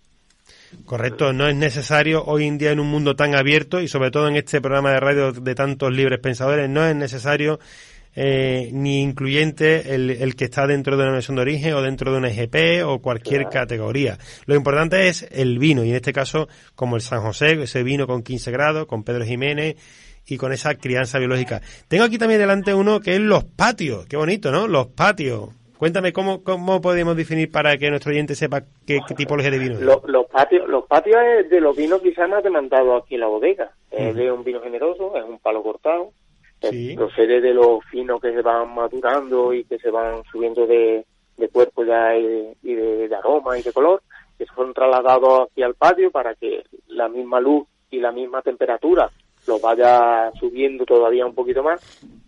Correcto, 0.85 1.31
no 1.33 1.47
es 1.47 1.55
necesario 1.55 2.23
hoy 2.25 2.45
en 2.47 2.57
día 2.57 2.71
en 2.71 2.79
un 2.79 2.87
mundo 2.87 3.15
tan 3.15 3.35
abierto 3.35 3.79
y 3.79 3.87
sobre 3.87 4.11
todo 4.11 4.27
en 4.27 4.35
este 4.35 4.59
programa 4.59 4.91
de 4.91 4.99
radio 4.99 5.31
de 5.31 5.55
tantos 5.55 5.91
libres 5.91 6.19
pensadores, 6.19 6.69
no 6.69 6.85
es 6.85 6.95
necesario 6.95 7.59
eh, 8.15 8.69
ni 8.73 9.01
incluyente 9.01 9.95
el, 9.95 10.09
el 10.09 10.35
que 10.35 10.45
está 10.45 10.67
dentro 10.67 10.95
de 10.97 11.03
una 11.03 11.11
mención 11.13 11.35
de 11.35 11.41
origen 11.41 11.73
o 11.73 11.81
dentro 11.81 12.11
de 12.11 12.17
una 12.17 12.29
EGP 12.29 12.85
o 12.85 12.99
cualquier 12.99 13.49
categoría. 13.49 14.17
Lo 14.45 14.55
importante 14.55 15.07
es 15.07 15.27
el 15.31 15.57
vino 15.59 15.83
y 15.83 15.89
en 15.89 15.95
este 15.95 16.13
caso 16.13 16.47
como 16.75 16.95
el 16.95 17.01
San 17.01 17.21
José, 17.21 17.53
ese 17.61 17.83
vino 17.83 18.05
con 18.07 18.23
15 18.23 18.51
grados, 18.51 18.85
con 18.85 19.03
Pedro 19.03 19.25
Jiménez 19.25 19.75
y 20.27 20.37
con 20.37 20.53
esa 20.53 20.75
crianza 20.75 21.19
biológica. 21.19 21.61
Tengo 21.87 22.03
aquí 22.05 22.17
también 22.17 22.39
delante 22.39 22.73
uno 22.73 22.99
que 22.99 23.13
es 23.15 23.19
los 23.19 23.43
patios, 23.43 24.05
qué 24.07 24.15
bonito, 24.17 24.51
¿no? 24.51 24.67
Los 24.67 24.87
patios. 24.87 25.49
Cuéntame 25.77 26.13
cómo, 26.13 26.43
cómo 26.45 26.79
podemos 26.79 27.17
definir 27.17 27.51
para 27.51 27.75
que 27.77 27.89
nuestro 27.89 28.11
oyente 28.13 28.35
sepa 28.35 28.61
qué, 28.87 28.99
qué 29.05 29.15
tipología 29.15 29.51
de 29.51 29.59
vino 29.59 29.73
es. 29.75 29.81
Lo- 29.81 30.01
los 30.07 30.27
patios 30.27 30.65
los 30.69 30.85
patios 30.85 31.17
es 31.41 31.49
de 31.49 31.59
los 31.59 31.75
vinos 31.75 32.01
quizás 32.01 32.29
más 32.29 32.41
demandados 32.41 33.03
aquí 33.03 33.15
en 33.15 33.19
la 33.21 33.27
bodega. 33.27 33.71
Es 33.91 34.15
de 34.15 34.31
un 34.31 34.43
vino 34.45 34.61
generoso, 34.61 35.17
es 35.17 35.23
un 35.25 35.39
palo 35.39 35.61
cortado. 35.61 36.11
Sí. 36.69 36.95
Procede 36.95 37.41
de 37.41 37.53
los 37.53 37.83
finos 37.85 38.21
que 38.21 38.31
se 38.33 38.41
van 38.41 38.73
madurando 38.73 39.53
y 39.53 39.63
que 39.65 39.77
se 39.79 39.89
van 39.91 40.23
subiendo 40.31 40.65
de, 40.67 41.05
de 41.37 41.49
cuerpo 41.49 41.83
ya 41.83 42.15
y, 42.17 42.53
y 42.63 42.73
de, 42.73 43.07
de 43.07 43.15
aroma 43.15 43.57
y 43.57 43.61
de 43.63 43.71
color, 43.73 44.01
que 44.37 44.45
son 44.45 44.73
trasladados 44.73 45.49
aquí 45.51 45.61
al 45.63 45.75
patio 45.75 46.11
para 46.11 46.35
que 46.35 46.63
la 46.87 47.07
misma 47.09 47.39
luz 47.39 47.65
y 47.91 47.99
la 47.99 48.11
misma 48.11 48.41
temperatura 48.41 49.09
los 49.47 49.61
vaya 49.61 50.31
subiendo 50.39 50.85
todavía 50.85 51.25
un 51.25 51.35
poquito 51.35 51.61
más. 51.63 51.81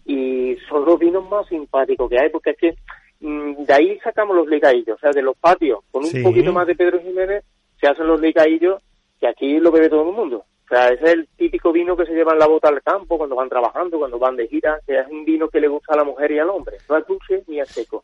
Y 0.05 0.55
son 0.69 0.85
los 0.85 0.99
vinos 0.99 1.27
más 1.29 1.47
simpáticos 1.47 2.09
que 2.09 2.19
hay, 2.19 2.29
porque 2.29 2.51
es 2.51 2.57
que 2.57 2.75
mm, 3.21 3.63
de 3.63 3.73
ahí 3.73 3.99
sacamos 4.03 4.35
los 4.35 4.47
licaillos, 4.47 4.97
o 4.97 4.99
sea, 4.99 5.11
de 5.11 5.21
los 5.21 5.35
patios, 5.37 5.79
con 5.91 6.03
un 6.03 6.09
Sí. 6.09 6.21
poquito 6.21 6.51
más 6.51 6.67
de 6.67 6.75
Pedro 6.75 6.99
Jiménez, 7.01 7.43
se 7.79 7.87
hacen 7.87 8.07
los 8.07 8.19
licaillos 8.21 8.81
que 9.19 9.27
aquí 9.27 9.59
lo 9.59 9.71
bebe 9.71 9.89
todo 9.89 10.09
el 10.09 10.15
mundo. 10.15 10.43
O 10.65 10.67
sea, 10.67 10.89
es 10.89 11.01
el 11.03 11.27
típico 11.37 11.71
vino 11.71 11.95
que 11.95 12.05
se 12.05 12.13
lleva 12.13 12.33
en 12.33 12.39
la 12.39 12.47
bota 12.47 12.69
al 12.69 12.81
campo 12.81 13.17
cuando 13.17 13.35
van 13.35 13.49
trabajando, 13.49 13.99
cuando 13.99 14.17
van 14.17 14.35
de 14.35 14.47
gira, 14.47 14.79
que 14.87 14.99
es 14.99 15.07
un 15.07 15.23
vino 15.23 15.47
que 15.47 15.59
le 15.59 15.67
gusta 15.67 15.93
a 15.93 15.97
la 15.97 16.03
mujer 16.03 16.31
y 16.31 16.39
al 16.39 16.49
hombre. 16.49 16.77
No 16.89 16.97
es 16.97 17.05
dulce 17.05 17.43
ni 17.47 17.59
es 17.59 17.69
seco. 17.69 18.03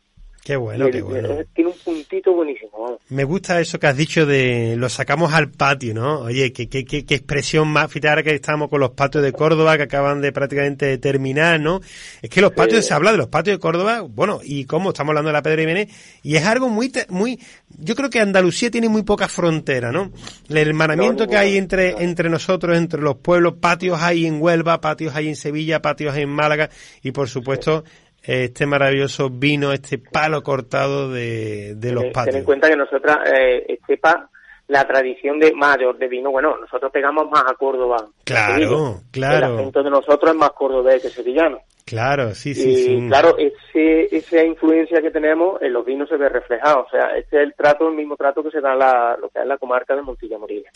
Qué 0.51 0.57
bueno, 0.57 0.89
Y 0.89 0.91
qué 0.91 0.97
el- 0.97 1.03
bueno. 1.05 1.29
tiene 1.55 1.69
un 1.69 1.77
puntito 1.77 2.33
buenísimo. 2.33 2.99
Me 3.07 3.23
gusta 3.23 3.61
eso 3.61 3.79
que 3.79 3.87
has 3.87 3.95
dicho 3.95 4.25
de 4.25 4.75
lo 4.77 4.89
sacamos 4.89 5.31
al 5.33 5.49
patio, 5.49 5.93
¿no? 5.93 6.19
Oye, 6.23 6.51
qué, 6.51 6.67
qué, 6.67 6.83
qué, 6.83 7.05
qué 7.05 7.15
expresión 7.15 7.69
más, 7.69 7.89
fíjate 7.89 8.09
ahora 8.09 8.23
que 8.23 8.35
estamos 8.35 8.67
con 8.69 8.81
los 8.81 8.89
patios 8.91 9.23
de 9.23 9.31
Córdoba 9.31 9.77
que 9.77 9.83
acaban 9.83 10.19
de 10.19 10.33
prácticamente 10.33 10.97
terminar, 10.97 11.61
¿no? 11.61 11.79
Es 12.21 12.29
que 12.29 12.41
los 12.41 12.51
patios, 12.51 12.85
se 12.85 12.93
habla 12.93 13.13
de 13.13 13.17
los 13.17 13.29
patios 13.29 13.55
de 13.55 13.59
Córdoba, 13.61 14.01
bueno, 14.01 14.41
y 14.43 14.65
cómo 14.65 14.89
estamos 14.89 15.11
hablando 15.11 15.29
de 15.29 15.33
la 15.35 15.41
Pedra 15.41 15.61
Jiménez, 15.61 15.87
y 16.21 16.35
es 16.35 16.45
algo 16.45 16.67
muy, 16.67 16.91
muy, 17.07 17.39
yo 17.79 17.95
creo 17.95 18.09
que 18.09 18.19
Andalucía 18.19 18.69
tiene 18.69 18.89
muy 18.89 19.03
poca 19.03 19.29
frontera, 19.29 19.93
¿no? 19.93 20.11
El 20.49 20.57
hermanamiento 20.57 21.23
No, 21.23 21.29
que 21.29 21.37
hay 21.37 21.55
entre, 21.55 22.03
entre 22.03 22.29
nosotros, 22.29 22.77
entre 22.77 22.99
los 23.01 23.15
pueblos, 23.15 23.53
patios 23.61 23.99
hay 24.01 24.25
en 24.25 24.41
Huelva, 24.41 24.81
patios 24.81 25.15
hay 25.15 25.29
en 25.29 25.37
Sevilla, 25.37 25.81
patios 25.81 26.13
hay 26.13 26.23
en 26.23 26.29
Málaga, 26.29 26.69
y 27.01 27.11
por 27.11 27.29
supuesto, 27.29 27.85
este 28.23 28.65
maravilloso 28.65 29.29
vino, 29.29 29.71
este 29.73 29.97
palo 29.97 30.43
cortado 30.43 31.09
de, 31.09 31.75
de 31.75 31.91
los 31.91 32.03
Ten- 32.03 32.13
Ten 32.13 32.13
patios. 32.13 32.35
en 32.37 32.43
cuenta 32.43 32.69
que 32.69 32.75
nosotras, 32.75 33.17
eh, 33.33 33.79
sepa 33.87 34.29
la 34.67 34.87
tradición 34.87 35.37
de 35.39 35.51
mayor 35.53 35.97
de 35.97 36.07
vino, 36.07 36.31
bueno, 36.31 36.55
nosotros 36.57 36.91
pegamos 36.93 37.29
más 37.29 37.43
a 37.45 37.55
Córdoba. 37.55 38.07
Claro, 38.23 38.55
digo. 38.57 39.01
claro. 39.11 39.47
El 39.47 39.53
acento 39.59 39.83
de 39.83 39.89
nosotros 39.89 40.31
es 40.31 40.37
más 40.37 40.51
cordobés 40.51 41.01
que 41.01 41.09
sevillano. 41.09 41.59
Claro, 41.83 42.33
sí, 42.35 42.53
sí, 42.53 42.69
y 42.69 42.75
sí. 42.75 43.07
claro, 43.09 43.35
ese, 43.37 44.15
esa 44.15 44.45
influencia 44.45 45.01
que 45.01 45.11
tenemos 45.11 45.61
en 45.61 45.73
los 45.73 45.83
vinos 45.85 46.07
se 46.07 46.15
ve 46.15 46.29
reflejado. 46.29 46.83
O 46.85 46.89
sea, 46.89 47.17
este 47.17 47.37
es 47.37 47.43
el 47.43 47.53
trato, 47.53 47.89
el 47.89 47.95
mismo 47.95 48.15
trato 48.15 48.41
que 48.43 48.51
se 48.51 48.61
da 48.61 48.71
en 48.71 48.79
la, 48.79 49.17
lo 49.19 49.27
que 49.29 49.39
es 49.39 49.45
la 49.45 49.57
comarca 49.57 49.93
de 49.93 50.03
Montilla 50.03 50.37
Moriles. 50.37 50.71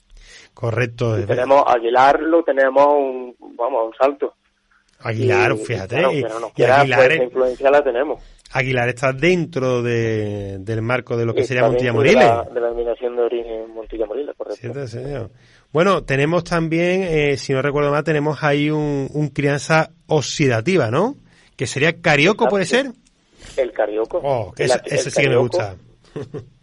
Correcto. 0.53 1.15
es 1.15 1.25
Tenemos 1.25 1.63
Aguilar, 1.65 2.19
lo 2.21 2.43
tenemos 2.43 2.85
un, 2.87 3.35
vamos, 3.55 3.79
a 3.81 3.83
un 3.85 3.93
salto. 3.95 4.33
Aguilar, 5.07 5.53
Y- 5.53 5.57
fíjate. 5.65 5.95
claro, 5.97 6.11
y- 6.13 6.21
nos 6.23 6.51
y 6.55 6.63
Aguilar, 6.63 7.07
pues, 7.07 7.21
influencia 7.23 7.71
la 7.71 7.83
tenemos. 7.83 8.23
Aguilar 8.51 8.89
está 8.89 9.11
dentro 9.13 9.81
de, 9.81 10.57
del 10.59 10.81
marco 10.81 11.17
de 11.17 11.25
lo 11.25 11.33
que 11.33 11.41
Está 11.41 11.47
sería 11.55 11.67
Montilla 11.67 11.91
dentro 11.93 12.03
de 12.09 12.15
Moriles. 12.15 12.25
la- 12.37 12.43
De 12.53 12.59
la 12.61 12.67
denominación 12.67 13.15
de 13.15 13.21
origen 13.21 13.73
Montilla 13.73 14.05
Moriles, 14.05 14.35
correcto. 14.37 14.59
Cierto, 14.61 14.87
señor. 14.87 15.29
Bueno, 15.73 16.03
tenemos 16.03 16.43
también, 16.45 17.03
eh, 17.03 17.37
si 17.37 17.51
no 17.53 17.61
recuerdo 17.61 17.91
mal, 17.91 18.03
tenemos 18.03 18.41
ahí 18.43 18.69
un, 18.69 19.09
un 19.13 19.27
crianza 19.29 19.89
oxidativa, 20.07 20.89
¿no? 20.89 21.15
Que 21.57 21.67
sería 21.67 22.01
carioco, 22.01 22.47
¿puede 22.47 22.65
ser? 22.65 22.87
El 23.57 23.71
carioco. 23.73 24.21
Oh, 24.23 24.53
que 24.53 24.63
ese, 24.63 24.79
sí 25.11 25.21
que 25.21 25.29
me 25.29 25.37
gusta. 25.37 25.75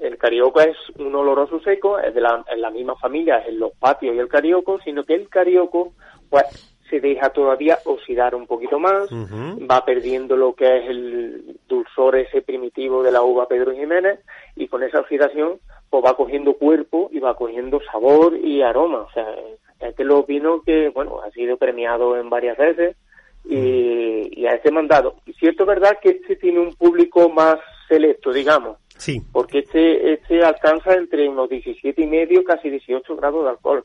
El 0.00 0.18
carioco 0.18 0.60
es 0.60 0.76
un 0.98 1.14
oloroso 1.14 1.60
seco, 1.60 1.96
es 1.98 2.12
de 2.14 2.20
la, 2.20 2.44
en 2.52 2.60
la 2.60 2.70
misma 2.70 2.96
familia, 2.96 3.38
es 3.46 3.54
los 3.54 3.72
patios 3.78 4.14
y 4.16 4.18
el 4.18 4.26
carioco, 4.28 4.80
sino 4.84 5.04
que 5.04 5.14
el 5.14 5.28
carioco 5.28 5.92
pues, 6.28 6.42
se 6.92 7.00
deja 7.00 7.30
todavía 7.30 7.78
oxidar 7.86 8.34
un 8.34 8.46
poquito 8.46 8.78
más, 8.78 9.08
va 9.10 9.82
perdiendo 9.82 10.36
lo 10.36 10.54
que 10.54 10.66
es 10.66 10.90
el 10.90 11.56
dulzor 11.66 12.16
ese 12.16 12.42
primitivo 12.42 13.02
de 13.02 13.10
la 13.10 13.22
uva 13.22 13.48
Pedro 13.48 13.72
Jiménez 13.72 14.20
y 14.56 14.68
con 14.68 14.82
esa 14.82 15.00
oxidación 15.00 15.58
pues 15.88 16.04
va 16.04 16.14
cogiendo 16.14 16.52
cuerpo 16.52 17.08
y 17.10 17.18
va 17.18 17.34
cogiendo 17.34 17.80
sabor 17.90 18.36
y 18.36 18.60
aroma. 18.60 18.98
O 18.98 19.10
sea, 19.12 19.26
es 19.80 19.96
de 19.96 20.04
los 20.04 20.26
vinos 20.26 20.60
que, 20.66 20.90
bueno, 20.90 21.22
ha 21.22 21.30
sido 21.30 21.56
premiado 21.56 22.18
en 22.18 22.28
varias 22.28 22.58
veces 22.58 22.94
y, 23.46 24.38
y 24.38 24.46
a 24.46 24.54
este 24.54 24.70
mandado. 24.70 25.14
Y 25.24 25.32
cierto 25.32 25.64
verdad 25.64 25.98
que 26.02 26.10
este 26.10 26.36
tiene 26.36 26.60
un 26.60 26.74
público 26.74 27.30
más 27.30 27.56
selecto, 27.88 28.34
digamos 28.34 28.76
Sí, 28.98 29.20
porque 29.32 29.60
este 29.60 30.12
este 30.12 30.44
alcanza 30.44 30.92
entre 30.92 31.26
unos 31.26 31.48
17 31.48 32.02
y 32.02 32.06
medio 32.06 32.44
casi 32.44 32.68
18 32.68 33.16
grados 33.16 33.44
de 33.44 33.50
alcohol 33.50 33.84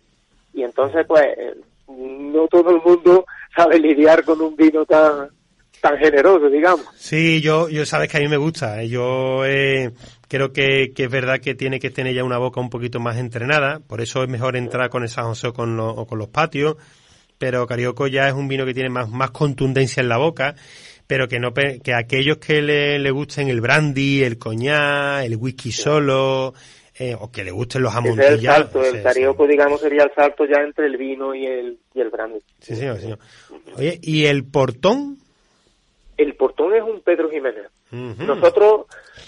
y 0.54 0.64
entonces 0.64 1.06
pues 1.08 1.24
eh, 1.24 1.56
no 1.88 2.48
todo 2.48 2.70
el 2.72 2.82
mundo 2.82 3.26
sabe 3.56 3.80
lidiar 3.80 4.24
con 4.24 4.42
un 4.42 4.56
vino 4.56 4.86
tan 4.86 5.30
tan 5.82 5.98
generoso 6.00 6.50
digamos 6.50 6.86
sí, 6.96 7.40
yo, 7.42 7.70
yo 7.70 7.86
sabes 7.86 8.10
que 8.10 8.18
a 8.18 8.20
mí 8.20 8.28
me 8.28 8.38
gusta. 8.38 8.82
eh, 8.82 8.90
Yo 8.90 9.46
eh, 9.46 9.92
creo 10.28 10.52
que, 10.52 10.92
que 10.96 11.04
es 11.04 11.10
verdad 11.12 11.40
que 11.40 11.54
tiene 11.54 11.80
que 11.80 11.92
tener 11.92 12.16
ya 12.16 12.24
una 12.24 12.40
boca 12.40 12.60
un 12.60 12.72
poquito 12.72 13.00
más 13.00 13.18
entrenada. 13.18 13.80
Por 13.80 14.02
eso 14.02 14.24
es 14.24 14.30
mejor 14.30 14.56
entrar 14.58 14.90
con 14.90 15.08
San 15.08 15.26
José 15.26 15.48
o 15.50 15.54
con, 15.54 15.78
lo- 15.78 15.90
o 15.92 16.08
con 16.08 16.18
los 16.18 16.30
patios. 16.30 16.78
Pero 17.38 17.68
Carioco 17.68 18.08
ya 18.08 18.28
es 18.28 18.34
un 18.34 18.48
vino 18.48 18.66
que 18.66 18.74
tiene 18.74 18.90
más, 18.90 19.08
más 19.08 19.30
contundencia 19.30 20.02
en 20.02 20.10
la 20.10 20.18
boca. 20.18 20.56
Pero 21.06 21.28
que 21.28 21.40
no 21.40 21.54
que 21.54 21.94
aquellos 21.94 22.38
que 22.38 22.62
le, 22.64 22.98
le 22.98 23.12
gusten 23.12 23.48
el 23.48 23.62
brandy, 23.62 24.24
el 24.24 24.40
coñac, 24.40 25.24
el 25.24 25.36
whisky 25.38 25.72
solo, 25.72 26.56
eh, 27.00 27.16
o 27.20 27.32
que 27.32 27.44
le 27.44 27.52
gusten 27.52 27.84
los 27.84 27.92
es 27.94 27.98
el 28.00 28.04
amontillados. 28.10 28.44
salto 28.72 28.80
el 28.84 28.92
sí, 28.92 28.98
sí. 28.98 29.04
carioco 29.04 29.48
digamos 29.48 29.82
sería 29.82 30.04
el 30.04 30.12
salto 30.16 30.46
ya 30.46 30.62
entre 30.62 30.86
el 30.88 30.98
vino 30.98 31.36
y 31.36 31.46
el 31.46 31.78
y 31.94 32.02
el 32.02 32.10
brandy 32.10 32.40
Sí, 32.60 32.76
señor, 32.76 32.98
señor. 32.98 33.20
Oye, 33.78 34.00
¿y 34.02 34.26
el 34.26 34.44
portón? 34.46 35.18
el 36.18 36.36
portón 36.36 36.74
es 36.74 36.82
un 36.82 37.02
Pedro 37.02 37.30
Jiménez 37.30 37.68
nosotros 37.92 38.86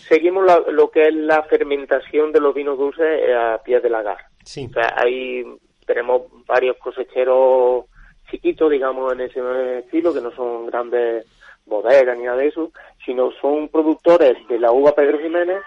seguimos 0.10 0.46
la- 0.46 0.60
lo 0.72 0.90
que 0.92 1.08
es 1.08 1.14
la 1.14 1.44
fermentación 1.44 2.32
de 2.34 2.42
los 2.42 2.54
vinos 2.54 2.78
dulces 2.78 3.06
eh, 3.28 3.34
a 3.34 3.58
pie 3.64 3.80
de 3.80 3.90
lagar 3.90 4.18
Sí. 4.44 4.66
O 4.70 4.74
sea, 4.74 4.96
ahí 4.98 5.44
tenemos 5.86 6.24
varios 6.48 6.76
cosecheros 6.78 7.86
chiquitos, 8.32 8.72
digamos, 8.72 9.14
en 9.14 9.22
ese 9.22 9.80
estilo, 9.80 10.14
que 10.14 10.22
no 10.22 10.32
son 10.36 10.66
grandes 10.66 11.26
bodegas 11.66 12.18
ni 12.18 12.24
nada 12.26 12.38
de 12.38 12.48
eso, 12.48 12.72
sino 13.06 13.32
son 13.42 13.70
productores 13.70 14.36
de 14.48 14.58
la 14.60 14.72
uva 14.72 14.94
Pedro 14.96 15.20
Jiménez 15.20 15.62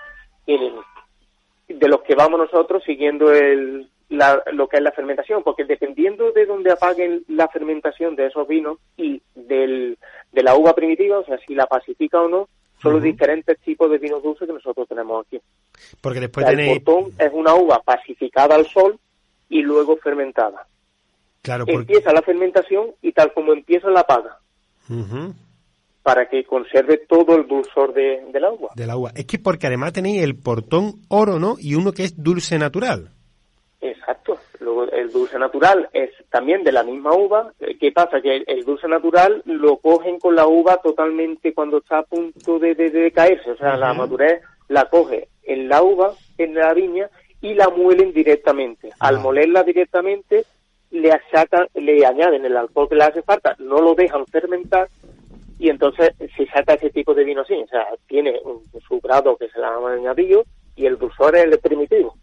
y 0.46 0.56
de 1.72 1.88
los 1.88 2.02
que 2.02 2.14
vamos 2.14 2.38
nosotros 2.40 2.82
siguiendo 2.84 3.32
el, 3.32 3.88
la- 4.08 4.42
lo 4.52 4.68
que 4.68 4.76
es 4.78 4.82
la 4.82 4.92
fermentación, 4.92 5.42
porque 5.42 5.64
dependiendo 5.64 6.32
de 6.32 6.46
dónde 6.46 6.70
apaguen 6.72 7.24
la 7.28 7.48
fermentación 7.48 8.14
de 8.16 8.26
esos 8.26 8.46
vinos 8.48 8.78
y 8.96 9.20
del, 9.34 9.98
de 10.32 10.42
la 10.42 10.54
uva 10.54 10.74
primitiva, 10.74 11.18
o 11.18 11.24
sea, 11.24 11.38
si 11.46 11.54
la 11.54 11.66
pacifica 11.66 12.20
o 12.20 12.28
no, 12.28 12.48
son 12.80 12.94
los 12.94 13.02
diferentes 13.02 13.58
tipos 13.60 13.88
de 13.90 13.98
vinos 13.98 14.22
dulces 14.24 14.46
que 14.48 14.52
nosotros 14.54 14.88
tenemos 14.88 15.24
aquí. 15.24 15.40
Porque 16.00 16.18
O 16.18 16.22
después 16.22 16.46
sea, 16.46 16.54
el 16.58 16.82
portón 16.82 17.12
es 17.18 17.30
una 17.32 17.54
uva 17.54 17.80
pacificada 17.80 18.56
al 18.56 18.66
sol 18.66 18.98
y 19.48 19.62
luego 19.62 19.96
fermentada. 19.98 20.66
Claro, 21.42 21.64
porque... 21.64 21.78
Empieza 21.80 22.12
la 22.12 22.22
fermentación 22.22 22.88
y 23.02 23.12
tal 23.12 23.32
como 23.32 23.52
empieza 23.52 23.88
la 23.88 24.02
paga. 24.04 24.38
Ujú. 24.90 25.32
Para 26.02 26.28
que 26.28 26.44
conserve 26.44 26.98
todo 27.08 27.36
el 27.36 27.46
dulzor 27.46 27.92
de, 27.94 28.24
del 28.32 28.44
agua. 28.44 28.70
Del 28.74 28.90
agua. 28.90 29.12
Es 29.14 29.24
que 29.26 29.38
porque 29.38 29.66
además 29.68 29.92
tenéis 29.92 30.22
el 30.22 30.36
portón 30.36 30.94
oro, 31.08 31.38
¿no? 31.38 31.56
Y 31.58 31.74
uno 31.76 31.92
que 31.92 32.04
es 32.04 32.20
dulce 32.22 32.58
natural. 32.58 33.10
Exacto. 33.80 34.38
Luego 34.60 34.84
el 34.84 35.10
dulce 35.10 35.38
natural 35.38 35.88
es 35.92 36.10
también 36.30 36.62
de 36.62 36.72
la 36.72 36.82
misma 36.84 37.14
uva. 37.14 37.52
¿Qué 37.80 37.90
pasa? 37.92 38.20
Que 38.20 38.36
el, 38.36 38.44
el 38.46 38.64
dulce 38.64 38.86
natural 38.88 39.42
lo 39.44 39.76
cogen 39.78 40.18
con 40.18 40.36
la 40.36 40.46
uva 40.46 40.78
totalmente 40.82 41.52
cuando 41.52 41.78
está 41.78 41.98
a 41.98 42.02
punto 42.04 42.58
de, 42.58 42.74
de- 42.74 42.90
de 42.90 43.10
caerse. 43.10 43.50
O 43.52 43.56
sea, 43.56 43.76
la 43.76 43.92
madurez 43.92 44.40
la 44.68 44.88
coge 44.88 45.28
en 45.44 45.68
la 45.68 45.82
uva, 45.82 46.12
en 46.38 46.54
la 46.54 46.72
viña, 46.72 47.10
y 47.40 47.54
la 47.54 47.68
muelen 47.68 48.12
directamente. 48.12 48.90
Al 49.00 49.16
Ah. 49.16 49.20
molerla 49.20 49.64
directamente, 49.64 50.44
le 50.92 51.10
sacan, 51.32 51.66
le 51.74 52.06
añaden 52.06 52.44
el 52.44 52.56
alcohol 52.56 52.88
que 52.88 52.94
le 52.94 53.04
hace 53.04 53.22
falta, 53.22 53.56
no 53.58 53.80
lo 53.80 53.94
dejan 53.94 54.24
fermentar, 54.26 54.88
entonces 55.82 56.14
se 56.36 56.46
saca 56.46 56.74
ese 56.74 56.90
tipo 56.90 57.12
de 57.14 57.24
vino 57.24 57.42
así. 57.42 57.54
O 57.54 57.66
sea, 57.66 57.84
tiene 58.06 58.34
un- 58.44 58.62
su 58.86 59.00
grado 59.00 59.36
que 59.36 59.48
se 59.48 59.60
ha 59.60 59.94
añadido, 59.94 60.44
y 60.76 60.86
el 60.86 60.96
dulzor 60.96 61.36
es 61.36 61.44
el 61.44 61.58
primitivo. 61.58 62.16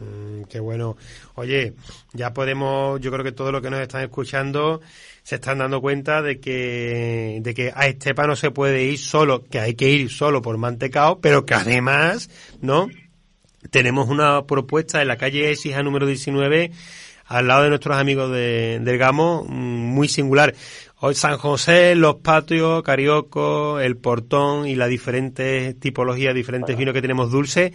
Mm, 0.00 0.44
qué 0.44 0.60
bueno. 0.60 0.96
Oye, 1.34 1.74
ya 2.12 2.32
podemos, 2.32 3.00
yo 3.00 3.10
creo 3.10 3.24
que 3.24 3.32
todos 3.32 3.52
los 3.52 3.60
que 3.62 3.70
nos 3.70 3.80
están 3.80 4.02
escuchando 4.02 4.80
se 5.22 5.36
están 5.36 5.58
dando 5.58 5.80
cuenta 5.80 6.22
de 6.22 6.40
que, 6.40 7.38
de 7.42 7.54
que 7.54 7.72
a 7.74 7.86
Estepa 7.86 8.26
no 8.26 8.36
se 8.36 8.50
puede 8.50 8.84
ir 8.84 8.98
solo, 8.98 9.44
que 9.44 9.60
hay 9.60 9.74
que 9.74 9.88
ir 9.88 10.10
solo 10.10 10.40
por 10.42 10.56
mantecao, 10.58 11.20
pero 11.20 11.44
que 11.44 11.54
además, 11.54 12.30
¿no? 12.60 12.88
Tenemos 13.70 14.08
una 14.08 14.46
propuesta 14.46 15.02
en 15.02 15.08
la 15.08 15.16
calle 15.16 15.50
Exija 15.50 15.82
número 15.82 16.06
19, 16.06 16.70
al 17.26 17.46
lado 17.46 17.62
de 17.64 17.68
nuestros 17.68 17.96
amigos 17.96 18.30
de, 18.32 18.80
del 18.80 18.98
Gamo, 18.98 19.44
mm, 19.46 19.52
muy 19.52 20.08
singular. 20.08 20.54
Hoy 21.02 21.14
San 21.14 21.38
José, 21.38 21.94
Los 21.94 22.16
Patios, 22.16 22.82
Carioco, 22.82 23.80
El 23.80 23.96
Portón 23.96 24.66
y 24.68 24.74
las 24.74 24.88
diferentes 24.90 25.78
tipologías, 25.80 26.34
diferentes 26.34 26.76
vinos 26.76 26.92
que 26.92 27.00
tenemos 27.00 27.30
dulces. 27.30 27.72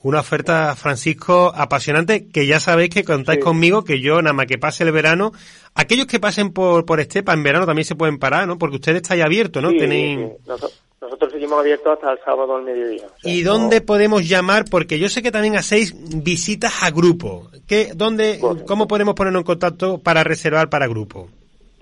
Una 0.00 0.20
oferta, 0.20 0.74
Francisco, 0.74 1.52
apasionante, 1.54 2.26
que 2.28 2.46
ya 2.46 2.58
sabéis 2.58 2.90
que 2.90 3.04
contáis 3.04 3.38
Sí. 3.38 3.44
conmigo, 3.44 3.84
que 3.84 4.00
yo, 4.00 4.20
nada 4.22 4.32
más 4.32 4.46
que 4.46 4.58
pase 4.58 4.82
el 4.84 4.90
verano, 4.90 5.32
aquellos 5.74 6.06
que 6.06 6.18
pasen 6.18 6.50
por, 6.52 6.84
por 6.86 6.98
Estepa 6.98 7.34
en 7.34 7.42
verano 7.44 7.66
también 7.66 7.84
se 7.84 7.94
pueden 7.94 8.18
parar, 8.18 8.48
¿no? 8.48 8.58
Porque 8.58 8.76
ustedes 8.76 9.02
estáis 9.02 9.22
abiertos, 9.22 9.62
¿no? 9.62 9.70
Sí, 9.70 9.78
Tenéis... 9.78 10.18
sí. 10.18 10.48
Noso- 10.48 10.70
Nosotros 11.00 11.32
seguimos 11.32 11.58
abiertos 11.60 11.92
hasta 11.92 12.12
el 12.12 12.18
sábado 12.24 12.56
al 12.56 12.62
mediodía. 12.64 13.06
O 13.06 13.20
sea, 13.20 13.32
¿Y 13.32 13.42
no- 13.42 13.52
dónde 13.52 13.80
podemos 13.80 14.26
llamar? 14.26 14.64
Porque 14.70 14.98
yo 14.98 15.08
sé 15.08 15.20
que 15.22 15.30
también 15.30 15.56
hacéis 15.56 15.94
visitas 16.22 16.72
a 16.82 16.90
grupo. 16.90 17.50
¿Qué, 17.68 17.92
dónde. 17.94 18.40
¿Cómo 18.66 18.88
podemos 18.88 19.14
ponernos 19.14 19.40
en 19.40 19.44
contacto 19.46 19.98
para 19.98 20.24
reservar 20.24 20.68
para 20.70 20.86
grupo? 20.88 21.28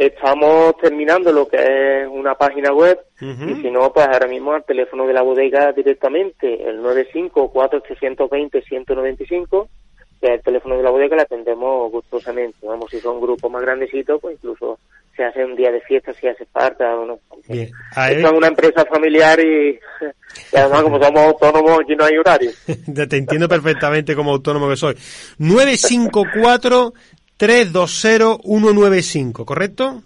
Estamos 0.01 0.77
terminando 0.79 1.31
lo 1.31 1.47
que 1.47 1.59
es 1.59 2.09
una 2.11 2.35
página 2.35 2.73
web 2.73 2.99
y 3.21 3.55
si 3.61 3.71
no, 3.71 3.93
pues 3.93 4.07
ahora 4.07 4.27
mismo 4.27 4.55
al 4.55 4.65
teléfono 4.65 5.07
de 5.07 5.13
la 5.13 5.21
bodega 5.21 5.73
directamente, 5.73 6.67
el 6.67 6.81
954-820-195, 6.81 9.69
que 10.19 10.27
es 10.27 10.33
el 10.33 10.43
teléfono 10.43 10.79
de 10.79 10.83
la 10.85 10.89
bodega, 10.89 11.17
le 11.17 11.23
atendemos 11.23 11.93
gustosamente. 11.93 12.67
Vamos, 12.67 12.89
si 12.91 12.99
son 12.99 13.21
grupos 13.21 13.51
más 13.51 13.61
grandecitos, 13.61 14.19
pues 14.23 14.37
incluso 14.37 14.79
se 15.15 15.23
hace 15.23 15.45
un 15.45 15.55
día 15.55 15.71
de 15.71 15.83
fiesta 15.83 16.15
si 16.15 16.29
hace 16.29 16.47
falta. 16.47 16.97
o 16.97 17.05
no. 17.05 17.19
Bien. 17.47 17.69
A 17.95 18.11
Esto 18.11 18.29
es 18.29 18.33
una 18.33 18.49
empresa 18.49 18.87
familiar 18.87 19.39
y, 19.39 19.73
y 20.53 20.57
además 20.57 20.83
como 20.83 20.99
somos 21.03 21.23
autónomos 21.25 21.81
aquí 21.83 21.95
no 21.95 22.07
hay 22.07 22.17
horario. 22.17 22.51
Te 22.67 23.17
entiendo 23.19 23.47
perfectamente 23.47 24.17
como 24.17 24.31
autónomo 24.33 24.67
que 24.71 24.77
soy. 24.77 24.97
954-320-195, 27.41 29.45
¿correcto? 29.45 30.03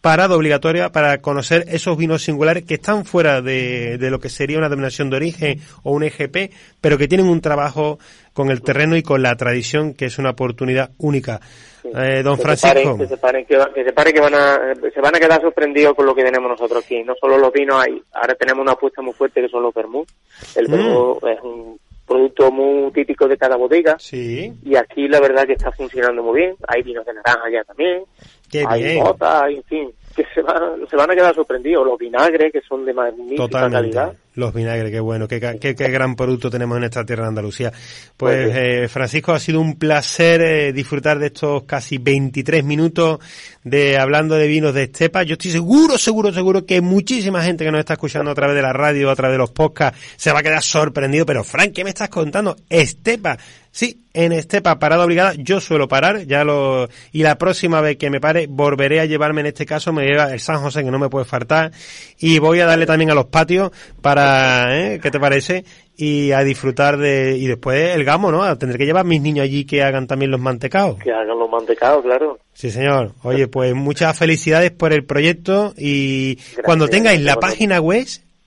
parada 0.00 0.36
obligatoria 0.36 0.90
para 0.90 1.18
conocer 1.20 1.64
esos 1.68 1.96
vinos 1.96 2.22
singulares 2.22 2.64
que 2.64 2.74
están 2.74 3.04
fuera 3.04 3.40
de, 3.42 3.98
de 3.98 4.10
lo 4.10 4.18
que 4.20 4.28
sería 4.28 4.58
una 4.58 4.68
denominación 4.68 5.10
de 5.10 5.16
origen 5.16 5.60
o 5.82 5.92
un 5.92 6.04
EGP, 6.04 6.52
pero 6.80 6.98
que 6.98 7.08
tienen 7.08 7.28
un 7.28 7.40
trabajo 7.40 7.98
con 8.32 8.50
el 8.50 8.62
terreno 8.62 8.96
y 8.96 9.02
con 9.02 9.22
la 9.22 9.34
tradición 9.36 9.94
que 9.94 10.04
es 10.06 10.18
una 10.18 10.30
oportunidad 10.30 10.90
única. 10.98 11.40
Eh, 11.84 12.22
don 12.22 12.36
que 12.36 12.42
Francisco. 12.42 12.98
Se 12.98 12.98
paren, 12.98 12.98
que 12.98 13.06
se 13.06 13.16
paren, 13.16 13.46
que, 13.46 13.58
que 13.74 13.84
se 13.84 13.92
paren, 13.92 14.12
que 14.14 14.20
van 14.20 14.34
a, 14.34 14.58
se 14.92 15.00
van 15.00 15.14
a 15.16 15.20
quedar 15.20 15.40
sorprendidos 15.40 15.94
con 15.94 16.04
lo 16.04 16.14
que 16.14 16.24
tenemos 16.24 16.50
nosotros 16.50 16.84
aquí. 16.84 17.02
No 17.04 17.14
solo 17.20 17.38
los 17.38 17.52
vinos 17.52 17.80
hay, 17.80 18.02
ahora 18.12 18.34
tenemos 18.34 18.62
una 18.62 18.72
apuesta 18.72 19.00
muy 19.02 19.12
fuerte 19.14 19.40
que 19.40 19.48
son 19.48 19.62
los 19.62 19.72
vermouth. 19.72 20.08
El 20.56 20.68
Mm. 20.68 20.72
vermouth 20.72 21.24
es 21.24 21.40
un 21.42 21.78
producto 22.06 22.50
muy 22.50 22.90
típico 22.92 23.26
de 23.28 23.36
cada 23.36 23.56
bodega 23.56 23.96
Sí, 23.98 24.52
y 24.64 24.76
aquí 24.76 25.08
la 25.08 25.20
verdad 25.20 25.46
que 25.46 25.54
está 25.54 25.72
funcionando 25.72 26.22
muy 26.22 26.40
bien. 26.40 26.56
Hay 26.68 26.82
vinos 26.82 27.04
de 27.04 27.14
naranja 27.14 27.50
ya 27.50 27.64
también, 27.64 28.04
qué 28.50 28.64
hay 28.66 28.82
bien. 28.82 29.04
botas, 29.04 29.50
en 29.50 29.62
fin, 29.64 29.90
que 30.14 30.24
se 30.34 30.42
van, 30.42 30.86
se 30.88 30.96
van 30.96 31.10
a 31.10 31.14
quedar 31.14 31.34
sorprendidos. 31.34 31.84
Los 31.86 31.98
vinagres 31.98 32.52
que 32.52 32.60
son 32.62 32.84
de 32.84 32.94
magnífica 32.94 33.42
Totalmente. 33.42 33.96
calidad. 33.96 34.16
Los 34.36 34.54
vinagres, 34.54 34.92
qué 34.92 35.00
bueno, 35.00 35.26
qué, 35.26 35.40
qué, 35.60 35.74
qué 35.74 35.88
gran 35.88 36.14
producto 36.14 36.50
tenemos 36.50 36.76
en 36.76 36.84
esta 36.84 37.04
tierra 37.04 37.24
de 37.24 37.28
Andalucía. 37.30 37.72
Pues, 38.16 38.50
eh, 38.54 38.86
Francisco, 38.88 39.32
ha 39.32 39.40
sido 39.40 39.60
un 39.60 39.76
placer 39.76 40.42
eh, 40.42 40.72
disfrutar 40.72 41.18
de 41.18 41.26
estos 41.26 41.64
casi 41.64 41.96
23 41.96 42.62
minutos 42.62 43.18
de 43.64 43.98
hablando 43.98 44.34
de 44.36 44.46
vinos 44.46 44.74
de 44.74 44.84
Estepa. 44.84 45.22
Yo 45.22 45.32
estoy 45.32 45.50
seguro, 45.50 45.96
seguro, 45.96 46.32
seguro 46.32 46.66
que 46.66 46.82
muchísima 46.82 47.42
gente 47.42 47.64
que 47.64 47.72
nos 47.72 47.80
está 47.80 47.94
escuchando 47.94 48.30
a 48.30 48.34
través 48.34 48.54
de 48.54 48.62
la 48.62 48.72
radio, 48.72 49.10
a 49.10 49.16
través 49.16 49.34
de 49.34 49.38
los 49.38 49.50
podcasts, 49.50 49.98
se 50.16 50.32
va 50.32 50.40
a 50.40 50.42
quedar 50.42 50.62
sorprendido. 50.62 51.24
Pero, 51.24 51.42
Frank, 51.42 51.72
¿qué 51.72 51.82
me 51.82 51.90
estás 51.90 52.10
contando? 52.10 52.56
Estepa. 52.68 53.38
Sí, 53.76 54.06
en 54.14 54.32
Estepa, 54.32 54.78
parada 54.78 55.04
obligada, 55.04 55.34
yo 55.36 55.60
suelo 55.60 55.86
parar, 55.86 56.24
ya 56.24 56.44
lo, 56.44 56.88
y 57.12 57.22
la 57.22 57.36
próxima 57.36 57.82
vez 57.82 57.98
que 57.98 58.08
me 58.08 58.22
pare, 58.22 58.46
volveré 58.46 59.00
a 59.00 59.04
llevarme, 59.04 59.42
en 59.42 59.48
este 59.48 59.66
caso, 59.66 59.92
me 59.92 60.06
lleva 60.06 60.32
el 60.32 60.40
San 60.40 60.62
José, 60.62 60.82
que 60.82 60.90
no 60.90 60.98
me 60.98 61.10
puede 61.10 61.26
faltar, 61.26 61.72
y 62.18 62.38
voy 62.38 62.60
a 62.60 62.64
darle 62.64 62.86
también 62.86 63.10
a 63.10 63.14
los 63.14 63.26
patios 63.26 63.72
para, 64.00 64.25
¿eh? 64.70 65.00
¿qué 65.02 65.10
te 65.10 65.20
parece? 65.20 65.64
Y 65.96 66.32
a 66.32 66.42
disfrutar 66.44 66.96
de, 66.96 67.36
y 67.38 67.46
después 67.46 67.94
el 67.94 68.04
gamo, 68.04 68.30
¿no? 68.30 68.42
A 68.42 68.56
tener 68.56 68.76
que 68.78 68.86
llevar 68.86 69.02
a 69.02 69.08
mis 69.08 69.20
niños 69.20 69.44
allí 69.44 69.64
que 69.64 69.82
hagan 69.82 70.06
también 70.06 70.30
los 70.30 70.40
mantecaos. 70.40 70.98
Que 70.98 71.12
hagan 71.12 71.38
los 71.38 71.50
mantecados, 71.50 72.04
claro. 72.04 72.38
Sí, 72.52 72.70
señor. 72.70 73.12
Oye, 73.22 73.48
pues 73.48 73.74
muchas 73.74 74.18
felicidades 74.18 74.70
por 74.70 74.92
el 74.92 75.04
proyecto 75.04 75.74
y 75.76 76.38
cuando 76.64 76.88
tengáis 76.88 77.20
la 77.20 77.36
página 77.36 77.80
web, 77.80 78.06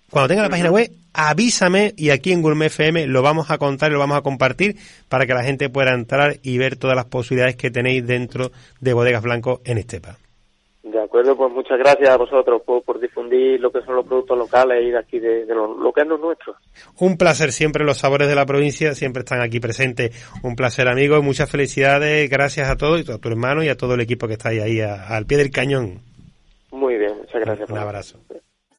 cuando 0.09 0.27
tenga 0.29 0.43
la 0.43 0.49
página 0.49 0.71
web, 0.71 0.91
avísame 1.13 1.93
y 1.97 2.11
aquí 2.11 2.31
en 2.31 2.41
Gourmet 2.41 2.67
FM 2.67 3.07
lo 3.07 3.21
vamos 3.21 3.51
a 3.51 3.57
contar 3.57 3.91
y 3.91 3.93
lo 3.93 3.99
vamos 3.99 4.17
a 4.17 4.21
compartir 4.21 4.77
para 5.07 5.25
que 5.25 5.33
la 5.33 5.43
gente 5.43 5.69
pueda 5.69 5.93
entrar 5.93 6.37
y 6.43 6.57
ver 6.57 6.75
todas 6.75 6.95
las 6.95 7.05
posibilidades 7.05 7.55
que 7.55 7.71
tenéis 7.71 8.05
dentro 8.05 8.51
de 8.79 8.93
Bodegas 8.93 9.23
Blanco 9.23 9.61
en 9.65 9.77
Estepa. 9.77 10.17
De 10.91 11.01
acuerdo, 11.03 11.35
pues 11.35 11.51
muchas 11.53 11.77
gracias 11.77 12.09
a 12.09 12.17
vosotros 12.17 12.61
por, 12.65 12.81
por 12.83 12.99
difundir 12.99 13.59
lo 13.59 13.71
que 13.71 13.81
son 13.81 13.95
los 13.95 14.05
productos 14.07 14.37
locales 14.37 14.83
y 14.83 14.91
de 14.91 14.97
aquí 14.97 15.19
de, 15.19 15.45
de 15.45 15.53
lo, 15.53 15.77
lo 15.77 15.91
que 15.93 16.01
es 16.01 16.07
lo 16.07 16.17
nuestro. 16.17 16.55
Un 16.99 17.17
placer 17.17 17.51
siempre, 17.51 17.83
los 17.85 17.97
sabores 17.99 18.27
de 18.27 18.35
la 18.35 18.45
provincia 18.45 18.95
siempre 18.95 19.19
están 19.21 19.41
aquí 19.41 19.59
presentes. 19.59 20.11
Un 20.43 20.55
placer, 20.55 20.87
amigos, 20.87 21.23
muchas 21.23 21.49
felicidades, 21.51 22.29
gracias 22.29 22.69
a 22.69 22.75
todos, 22.77 23.07
a 23.09 23.17
tu 23.19 23.29
hermano 23.29 23.63
y 23.63 23.69
a 23.69 23.77
todo 23.77 23.93
el 23.93 24.01
equipo 24.01 24.27
que 24.27 24.33
está 24.33 24.49
ahí, 24.49 24.59
ahí 24.59 24.81
a- 24.81 25.07
al 25.07 25.25
pie 25.25 25.37
del 25.37 25.51
cañón. 25.51 25.99
Muy 26.71 26.97
bien, 26.97 27.17
muchas 27.17 27.41
gracias. 27.41 27.69
Un 27.69 27.77
abrazo. 27.77 28.19